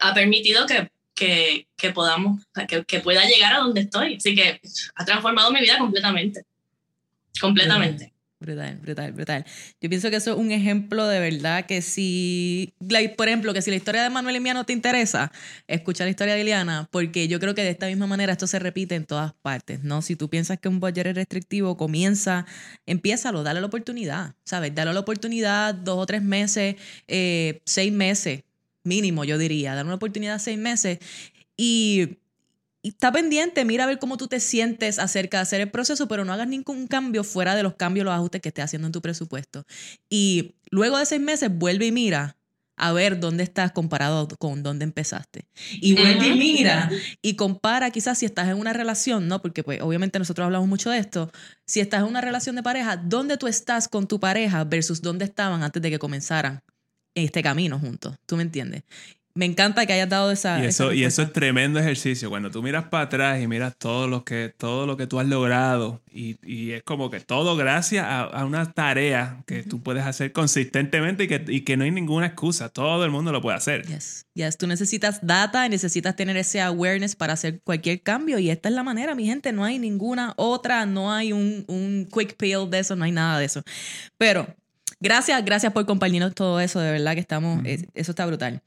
[0.00, 4.16] ha permitido que, que, que podamos, que, que pueda llegar a donde estoy.
[4.16, 4.60] Así que
[4.96, 6.42] ha transformado mi vida completamente.
[7.40, 8.12] Completamente.
[8.38, 9.46] Brutal, brutal, brutal.
[9.80, 12.74] Yo pienso que eso es un ejemplo de verdad que si,
[13.16, 15.32] por ejemplo, que si la historia de Manuel y mía no te interesa,
[15.66, 18.58] escucha la historia de Iliana, porque yo creo que de esta misma manera esto se
[18.58, 20.02] repite en todas partes, ¿no?
[20.02, 22.44] Si tú piensas que un budget es restrictivo, comienza,
[22.84, 24.74] empiézalo, dale la oportunidad, ¿sabes?
[24.74, 26.76] Dale la oportunidad dos o tres meses,
[27.08, 28.42] eh, seis meses,
[28.84, 30.98] mínimo, yo diría, dale una oportunidad seis meses
[31.56, 32.18] y
[32.88, 36.24] está pendiente, mira a ver cómo tú te sientes acerca de hacer el proceso, pero
[36.24, 39.02] no hagas ningún cambio fuera de los cambios, los ajustes que estés haciendo en tu
[39.02, 39.64] presupuesto.
[40.08, 42.36] Y luego de seis meses, vuelve y mira
[42.76, 45.48] a ver dónde estás comparado con dónde empezaste.
[45.72, 46.90] Y vuelve y mira
[47.22, 49.40] y compara quizás si estás en una relación, ¿no?
[49.40, 51.30] Porque pues obviamente nosotros hablamos mucho de esto.
[51.64, 55.24] Si estás en una relación de pareja, ¿dónde tú estás con tu pareja versus dónde
[55.24, 56.60] estaban antes de que comenzaran
[57.14, 58.16] este camino juntos?
[58.26, 58.82] ¿Tú me entiendes?
[59.36, 60.58] Me encanta que hayas dado esa.
[60.58, 62.30] Y esa eso, y eso es tremendo ejercicio.
[62.30, 65.26] Cuando tú miras para atrás y miras todo lo que, todo lo que tú has
[65.26, 70.04] logrado, y, y es como que todo gracias a, a una tarea que tú puedes
[70.04, 72.70] hacer consistentemente y que, y que no hay ninguna excusa.
[72.70, 73.86] Todo el mundo lo puede hacer.
[73.86, 74.24] Yes.
[74.34, 74.56] Yes.
[74.56, 78.38] Tú necesitas data y necesitas tener ese awareness para hacer cualquier cambio.
[78.38, 79.52] Y esta es la manera, mi gente.
[79.52, 83.38] No hay ninguna otra, no hay un, un quick pill de eso, no hay nada
[83.38, 83.62] de eso.
[84.16, 84.46] Pero
[84.98, 86.80] gracias, gracias por compartirnos todo eso.
[86.80, 88.62] De verdad que estamos, es- eso está brutal.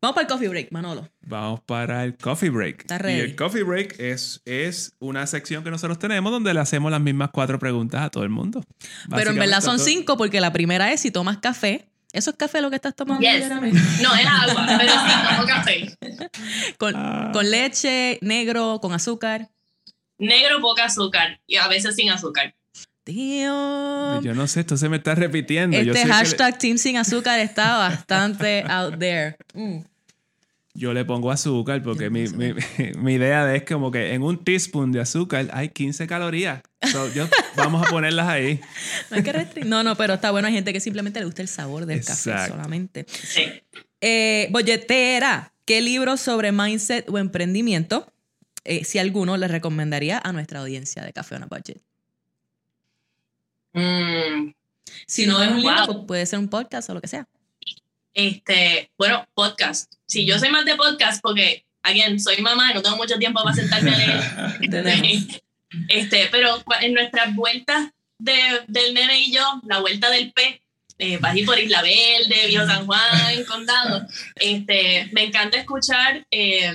[0.00, 1.08] Vamos para el coffee break, Manolo.
[1.22, 2.82] Vamos para el coffee break.
[2.82, 6.90] Está Y el coffee break es, es una sección que nosotros tenemos donde le hacemos
[6.92, 8.62] las mismas cuatro preguntas a todo el mundo.
[9.10, 11.88] Pero en verdad son cinco porque la primera es si tomas café.
[12.12, 13.20] ¿Eso es café lo que estás tomando?
[13.20, 13.48] Yes.
[14.02, 15.98] No, es agua, pero sí, tomo café.
[16.78, 17.30] Con, Ah.
[17.32, 19.50] con leche, negro, con azúcar.
[20.18, 22.54] Negro, poca azúcar y a veces sin azúcar.
[23.08, 24.22] Damn.
[24.22, 25.76] Yo no sé, esto se me está repitiendo.
[25.80, 29.36] Yo Este sé que le- hashtag Team Sin Azúcar está bastante out there.
[29.54, 29.78] Mm.
[30.74, 32.52] Yo le pongo azúcar porque mi, mi,
[32.98, 36.60] mi idea es como que en un teaspoon de azúcar hay 15 calorías.
[36.92, 38.60] So, yo, vamos a ponerlas ahí.
[39.10, 40.46] No hay que No, no, pero está bueno.
[40.46, 43.06] Hay gente que simplemente le gusta el sabor del café solamente.
[43.08, 43.42] Sí.
[44.00, 48.12] Eh, bolletera, ¿qué libro sobre mindset o emprendimiento,
[48.64, 51.80] eh, si alguno, le recomendaría a nuestra audiencia de Café on a Budget?
[53.72, 54.52] Mm,
[55.06, 55.86] Si no es un libro, Wow.
[55.86, 57.26] pues puede ser un podcast o lo que sea.
[58.14, 59.92] este, bueno, podcast.
[60.06, 63.54] Si yo soy más de podcast porque, again, soy mamá no tengo mucho tiempo para
[63.54, 64.22] sentarme a leer.
[65.88, 68.34] Este, pero en nuestras vueltas de,
[68.68, 70.62] del nene y yo, la vuelta del P,
[70.98, 74.06] eh, vas por Isla Verde, Viejo San Juan, Condado.
[74.36, 76.72] Este, me encanta escuchar, eh,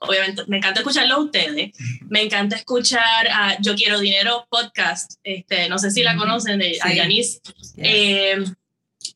[0.00, 1.72] obviamente, me encanta escucharlo a ustedes.
[2.08, 5.12] Me encanta escuchar a Yo Quiero Dinero podcast.
[5.22, 6.80] Este, no sé si la conocen, de Sí.
[6.82, 7.40] Ayanis.
[7.76, 8.44] Eh,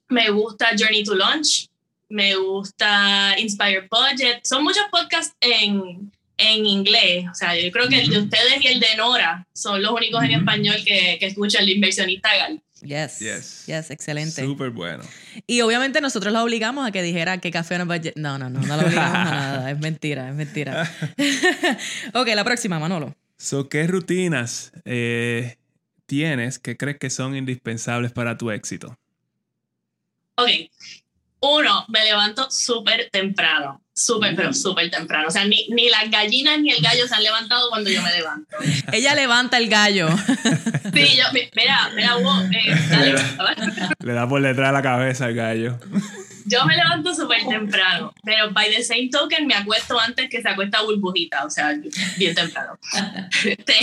[0.08, 1.68] me gusta Journey to Launch.
[2.08, 4.40] Me gusta Inspire Budget.
[4.44, 7.24] Son muchos podcasts en, en inglés.
[7.30, 10.22] O sea, yo creo que el de ustedes y el de Nora son los únicos
[10.22, 12.60] en español que, que escucha el inversionista Gal.
[12.82, 13.20] Yes.
[13.20, 13.64] Yes.
[13.66, 14.42] Yes, excelente.
[14.42, 15.04] Súper bueno.
[15.46, 18.16] Y obviamente nosotros la obligamos a que dijera que Café on a Budget.
[18.16, 19.70] No, no, no, no la obligamos a nada.
[19.70, 20.90] Es mentira, es mentira.
[22.14, 23.14] ok, la próxima, Manolo.
[23.36, 25.56] So, ¿Qué rutinas eh,
[26.06, 28.98] tienes que crees que son indispensables para tu éxito?
[30.36, 30.48] Ok.
[31.42, 33.80] Uno, me levanto súper temprano.
[33.94, 35.28] Súper, pero súper temprano.
[35.28, 38.10] O sea, ni, ni las gallinas ni el gallo se han levantado cuando yo me
[38.12, 38.56] levanto.
[38.92, 40.08] Ella levanta el gallo.
[40.94, 43.14] Sí, yo, mi- mira, mira, Hugo, eh, dale.
[44.04, 45.78] Le da por detrás de la cabeza al gallo.
[46.44, 50.48] Yo me levanto súper temprano, pero by the same token me acuesto antes que se
[50.50, 51.72] acuesta burbujita, o sea,
[52.18, 52.78] bien temprano.
[53.42, 53.74] Este,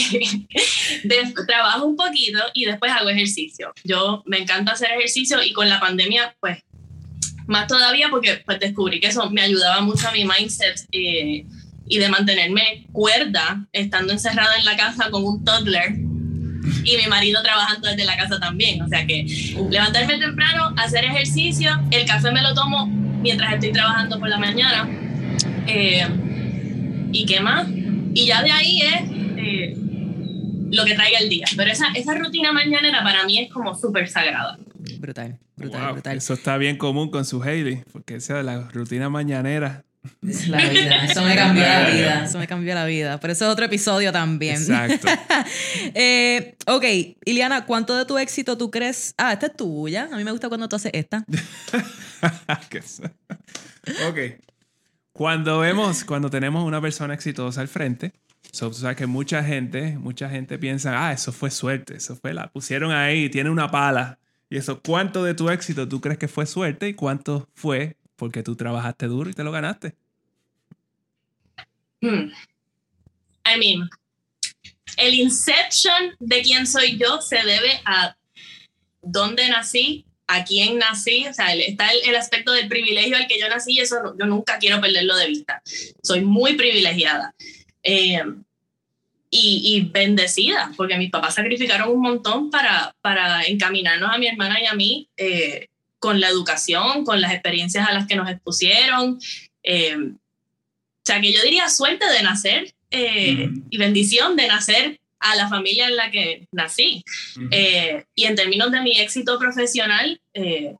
[1.03, 3.73] de- trabajo un poquito y después hago ejercicio.
[3.83, 6.59] Yo me encanta hacer ejercicio y con la pandemia, pues,
[7.49, 11.45] más todavía porque pues, descubrí que eso me ayudaba mucho a mi mindset eh,
[11.87, 15.95] y de mantenerme cuerda estando encerrada en la casa con un toddler
[16.83, 18.79] y mi marido trabajando desde la casa también.
[18.83, 19.25] O sea que
[19.69, 24.87] levantarme temprano, hacer ejercicio, el café me lo tomo mientras estoy trabajando por la mañana.
[25.65, 26.07] Eh,
[27.11, 27.67] ¿Y qué más?
[28.13, 29.01] Y ya de ahí es
[29.37, 29.77] eh,
[30.71, 31.47] lo que traiga el día.
[31.57, 34.59] Pero esa, esa rutina mañanera para mí es como súper sagrada.
[34.99, 36.17] Brutal, brutal, Wow, brutal.
[36.17, 39.85] Eso está bien común con su Hailey, porque esa de la rutina mañanera.
[40.27, 41.05] Es la vida.
[41.05, 42.25] Eso me cambió la vida.
[42.25, 43.17] Eso me cambió la vida.
[43.21, 44.57] Pero eso es otro episodio también.
[44.57, 45.07] Exacto.
[45.93, 46.83] Eh, ok,
[47.25, 49.13] Iliana, ¿cuánto de tu éxito tú crees?
[49.17, 50.09] Ah, esta es tuya.
[50.11, 51.25] A mí me gusta cuando tú haces esta.
[54.09, 54.17] Ok.
[55.13, 58.11] Cuando vemos, cuando tenemos una persona exitosa al frente,
[58.51, 62.33] so, tú sabes que mucha gente, mucha gente piensa, ah, eso fue suerte, eso fue
[62.33, 64.18] la pusieron ahí, tiene una pala.
[64.49, 68.43] Y eso, ¿cuánto de tu éxito tú crees que fue suerte y cuánto fue porque
[68.43, 69.95] tú trabajaste duro y te lo ganaste?
[72.01, 72.31] Hmm.
[73.45, 73.89] I mean,
[74.97, 78.15] el inception de quién soy yo se debe a
[79.01, 83.49] dónde nací, a quién nací, o sea, está el, aspecto del privilegio al que yo
[83.49, 85.61] nací y eso yo nunca quiero perderlo de vista.
[86.03, 87.33] Soy muy privilegiada
[87.83, 88.21] eh,
[89.29, 94.61] y, y bendecida, porque mis papás sacrificaron un montón para, para encaminarnos a mi hermana
[94.61, 95.67] y a mí eh,
[95.99, 99.19] con la educación, con las experiencias a las que nos expusieron.
[99.63, 105.35] eh, o sea, que yo diría suerte de nacer eh, y bendición de nacer a
[105.35, 107.03] la familia en la que nací.
[107.51, 110.75] Eh, y en términos de mi éxito profesional, eh,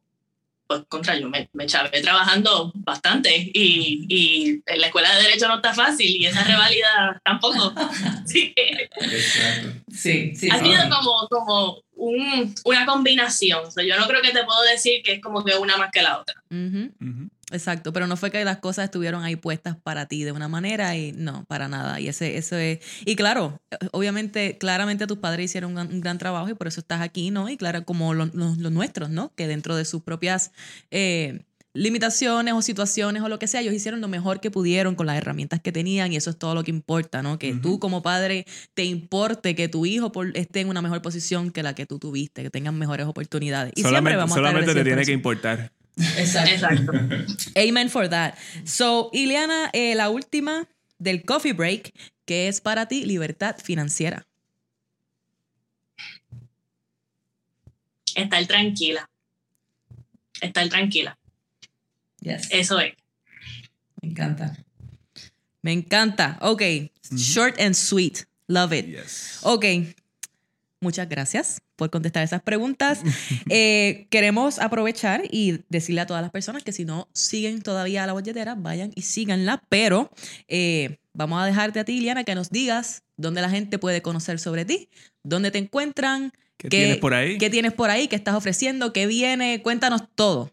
[0.70, 5.48] pues contra yo me, me chavé trabajando bastante y, y en la escuela de derecho
[5.48, 7.74] no está fácil y esa revalida tampoco.
[8.32, 8.88] Que
[9.92, 10.50] Sí, sí.
[10.52, 10.66] ha sí.
[10.66, 13.66] sido como, como un- una combinación.
[13.66, 15.90] O sea, yo no creo que te puedo decir que es como que una más
[15.92, 16.36] que la otra.
[17.52, 20.96] Exacto, pero no fue que las cosas estuvieron ahí puestas para ti de una manera
[20.96, 22.00] y no, para nada.
[22.00, 22.80] Y ese, eso es.
[23.06, 23.60] Y claro,
[23.92, 27.32] obviamente, claramente tus padres hicieron un, gran- un gran trabajo y por eso estás aquí,
[27.32, 27.50] ¿no?
[27.50, 29.34] Y claro, como lo- lo- los nuestros, ¿no?
[29.36, 30.52] Que dentro de sus propias
[30.92, 31.42] eh,
[31.74, 35.18] limitaciones o situaciones o lo que sea, ellos hicieron lo mejor que pudieron con las
[35.18, 37.40] herramientas que tenían y eso es todo lo que importa, ¿no?
[37.40, 41.52] Que tú como padre te importe que tu hijo por- esté en una mejor posición
[41.52, 43.72] que la que tú tuviste, que tengan mejores oportunidades.
[43.76, 45.72] Y siempre solamente vamos a estar solamente te tiene que importar.
[46.18, 46.52] Exacto.
[46.52, 46.92] Exacto.
[47.58, 48.38] Amen for that.
[48.66, 51.94] So, Ileana, eh, la última del coffee break,
[52.26, 54.26] que es para ti libertad financiera.
[58.16, 59.10] Estar tranquila.
[60.42, 61.18] Estar tranquila.
[62.22, 62.50] Yes.
[62.52, 62.94] Eso es.
[64.02, 64.58] Me encanta.
[65.62, 66.38] Me encanta.
[66.42, 66.62] Ok,
[67.16, 68.26] short and sweet.
[68.48, 68.88] Love it.
[68.88, 69.40] Yes.
[69.44, 69.66] Ok,
[70.82, 73.02] muchas gracias por contestar esas preguntas.
[73.52, 78.08] Eh, queremos aprovechar y decirle a todas las personas que si no siguen todavía a
[78.08, 80.12] la bolletera, vayan y síganla, pero
[80.48, 84.40] eh, vamos a dejarte a ti, Ileana, que nos digas dónde la gente puede conocer
[84.40, 84.90] sobre ti,
[85.24, 87.38] dónde te encuentran, ¿Qué tienes por ahí?
[87.38, 88.10] ¿Qué tienes por ahí?
[88.10, 88.92] ¿Qué estás ofreciendo?
[88.92, 89.62] ¿Qué viene?
[89.62, 90.52] Cuéntanos todo.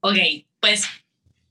[0.00, 0.16] Ok,
[0.58, 0.84] pues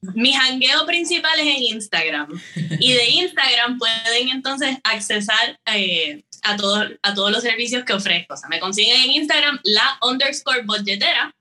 [0.01, 2.27] mi jangueo principal es en Instagram.
[2.79, 8.33] Y de Instagram pueden entonces accesar eh, a, todo- a todos los servicios que ofrezco.
[8.33, 11.33] O sea, me consiguen en Instagram la underscore budgetera.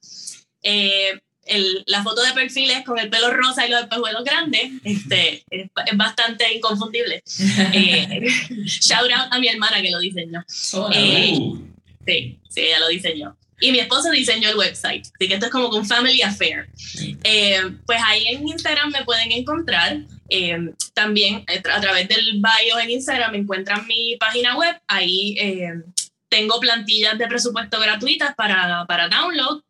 [0.63, 4.71] Eh, el- la foto de perfil es con el pelo rosa y los espejuelos grandes.
[4.85, 7.23] Este, es, es bastante inconfundible.
[7.73, 8.27] Eh,
[8.67, 10.41] shout out a mi hermana que lo diseñó.
[10.41, 11.61] Eh, hola.
[12.07, 13.37] Sí, sí, ella lo diseñó.
[13.61, 15.05] Y mi esposo diseñó el website.
[15.07, 16.69] Así que esto es como un family affair.
[17.25, 19.99] Eh, pues ahí en Instagram me pueden encontrar.
[20.29, 24.81] Eh, también a través del bio en Instagram encuentran mi página web.
[24.87, 25.75] Ahí eh,
[26.29, 29.63] tengo plantillas de presupuesto gratuitas para, para download.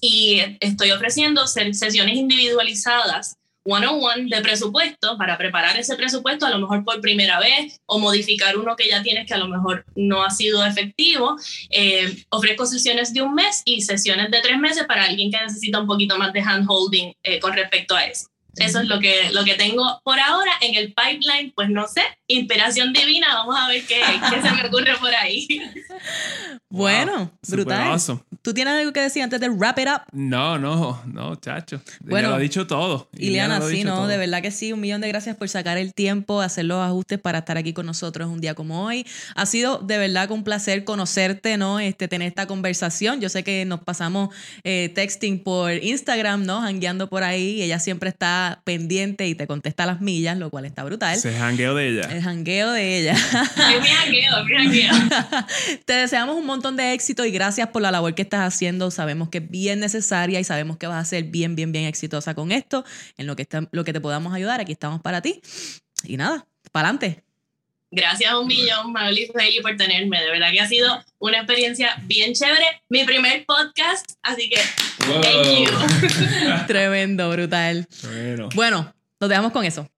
[0.00, 3.36] Y estoy ofreciendo se- sesiones individualizadas
[3.68, 8.56] one-on-one de presupuesto para preparar ese presupuesto a lo mejor por primera vez o modificar
[8.56, 11.36] uno que ya tienes que a lo mejor no ha sido efectivo.
[11.70, 15.80] Eh, ofrezco sesiones de un mes y sesiones de tres meses para alguien que necesita
[15.80, 18.28] un poquito más de hand-holding eh, con respecto a eso.
[18.56, 22.02] Eso es lo que, lo que tengo por ahora en el pipeline, pues no sé,
[22.26, 24.00] inspiración divina, vamos a ver qué,
[24.30, 25.46] qué se me ocurre por ahí.
[26.68, 27.98] Bueno, brutal.
[28.46, 30.02] ¿Tú tienes algo que decir antes de wrap it up?
[30.12, 31.80] No, no, no, chacho.
[31.98, 33.08] Bueno, lo ha dicho todo.
[33.18, 34.06] Ileana, sí, dicho no, todo.
[34.06, 34.72] de verdad que sí.
[34.72, 37.86] Un millón de gracias por sacar el tiempo, hacer los ajustes para estar aquí con
[37.86, 39.04] nosotros un día como hoy.
[39.34, 41.80] Ha sido de verdad un placer conocerte, ¿no?
[41.80, 43.20] Este, tener esta conversación.
[43.20, 44.32] Yo sé que nos pasamos
[44.62, 46.62] eh, texting por Instagram, ¿no?
[46.62, 47.56] Hangueando por ahí.
[47.56, 51.16] Y ella siempre está pendiente y te contesta las millas, lo cual está brutal.
[51.16, 52.02] Ese jangueo de ella.
[52.12, 53.14] El jangueo de ella.
[53.14, 54.92] Es mi jangueo, es mi jangueo.
[55.84, 58.90] Te deseamos un montón de éxito y gracias por la labor que estás haciendo.
[58.90, 62.34] Sabemos que es bien necesaria y sabemos que vas a ser bien, bien, bien exitosa
[62.34, 62.84] con esto.
[63.16, 65.40] En lo que, está- lo que te podamos ayudar, aquí estamos para ti.
[66.04, 67.22] Y nada, para adelante.
[67.90, 70.20] Gracias a un millón, Magali y Hailey, por tenerme.
[70.20, 72.82] De verdad que ha sido una experiencia bien chévere.
[72.88, 74.60] Mi primer podcast, así que
[74.98, 76.66] thank you.
[76.66, 77.86] Tremendo, brutal.
[78.02, 78.48] Bueno.
[78.54, 79.88] Bueno, nos dejamos con eso.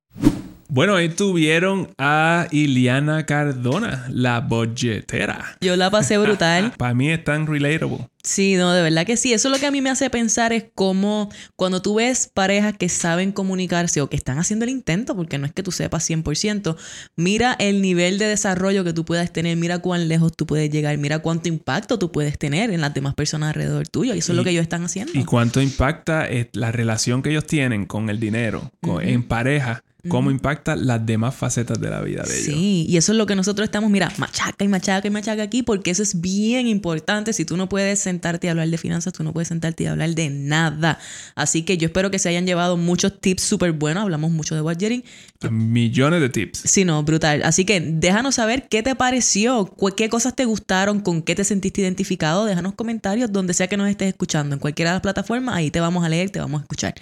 [0.71, 5.57] Bueno, ahí tuvieron a Iliana Cardona, la bolletera.
[5.63, 6.73] Yo la pasé brutal.
[6.79, 8.07] Para mí es tan relatable.
[8.23, 9.33] Sí, no, de verdad que sí.
[9.33, 12.75] Eso es lo que a mí me hace pensar es cómo cuando tú ves parejas
[12.77, 16.09] que saben comunicarse o que están haciendo el intento, porque no es que tú sepas
[16.11, 16.77] 100%,
[17.17, 20.99] mira el nivel de desarrollo que tú puedas tener, mira cuán lejos tú puedes llegar,
[20.99, 24.15] mira cuánto impacto tú puedes tener en las demás personas alrededor tuyo.
[24.15, 25.13] Y eso es lo que ellos están haciendo.
[25.15, 29.83] Y cuánto impacta eh, la relación que ellos tienen con el dinero, con- en pareja,
[30.09, 32.55] cómo impacta las demás facetas de la vida de ellos.
[32.55, 35.63] Sí, y eso es lo que nosotros estamos, mira, machaca y machaca y machaca aquí,
[35.63, 37.33] porque eso es bien importante.
[37.33, 40.15] Si tú no puedes sentarte y hablar de finanzas, tú no puedes sentarte y hablar
[40.15, 40.99] de nada.
[41.35, 44.03] Así que yo espero que se hayan llevado muchos tips súper buenos.
[44.03, 45.05] Hablamos mucho de budgeting.
[45.51, 46.63] Millones de tips.
[46.65, 47.43] Sí, no, brutal.
[47.45, 51.81] Así que déjanos saber qué te pareció, qué cosas te gustaron, con qué te sentiste
[51.81, 52.45] identificado.
[52.45, 55.55] Déjanos comentarios donde sea que nos estés escuchando, en cualquiera de las plataformas.
[55.55, 56.95] Ahí te vamos a leer, te vamos a escuchar.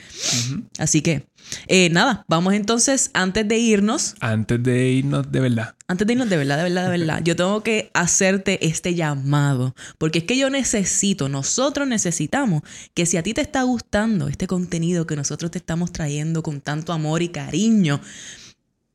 [0.79, 1.27] Así que,
[1.69, 5.75] eh, nada, vamos entonces, antes de irnos, Antes de irnos de verdad.
[5.89, 9.75] antes de irnos, de verdad, de verdad, de verdad, yo tengo que hacerte este llamado,
[9.99, 12.63] porque es que yo necesito, nosotros necesitamos
[12.95, 16.61] que si a ti te está gustando este contenido que nosotros te estamos trayendo con
[16.61, 18.01] tanto amor y cariño,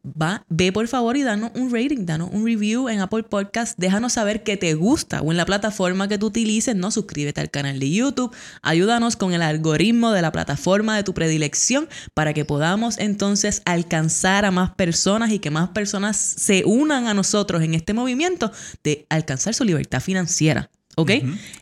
[0.05, 4.13] va, ve por favor y danos un rating, danos un review en Apple Podcast, déjanos
[4.13, 6.91] saber qué te gusta o en la plataforma que tú utilices, ¿no?
[6.91, 11.87] Suscríbete al canal de YouTube, ayúdanos con el algoritmo de la plataforma de tu predilección
[12.13, 17.13] para que podamos entonces alcanzar a más personas y que más personas se unan a
[17.13, 18.51] nosotros en este movimiento
[18.83, 20.69] de alcanzar su libertad financiera.
[20.95, 21.11] ¿Ok?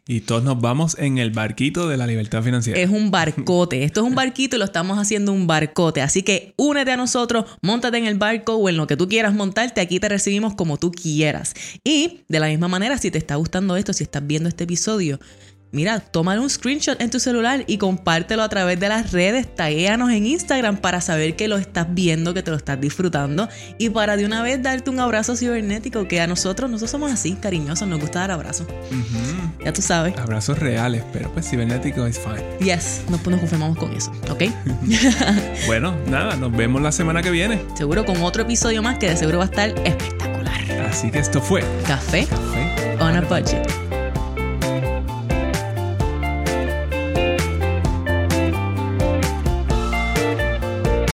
[0.07, 2.79] Y todos nos vamos en el barquito de la libertad financiera.
[2.79, 3.83] Es un barcote.
[3.83, 6.01] Esto es un barquito y lo estamos haciendo un barcote.
[6.01, 9.33] Así que únete a nosotros, montate en el barco o en lo que tú quieras
[9.33, 9.81] montarte.
[9.81, 11.53] Aquí te recibimos como tú quieras.
[11.83, 15.19] Y de la misma manera, si te está gustando esto, si estás viendo este episodio,
[15.71, 19.53] Mira, toma un screenshot en tu celular y compártelo a través de las redes.
[19.55, 23.47] Taguéanos en Instagram para saber que lo estás viendo, que te lo estás disfrutando
[23.77, 27.33] y para de una vez darte un abrazo cibernético que a nosotros, nosotros somos así,
[27.33, 28.67] cariñosos, nos gusta dar abrazos.
[29.63, 30.17] Ya tú sabes.
[30.17, 32.43] Abrazos reales, pero pues cibernético es fine.
[32.59, 34.43] Yes, nos, nos confirmamos con eso, ¿ok?
[35.67, 37.61] bueno, nada, nos vemos la semana que viene.
[37.75, 40.59] Seguro con otro episodio más que de seguro va a estar espectacular.
[40.89, 43.88] Así que esto fue Café, Café on a budget.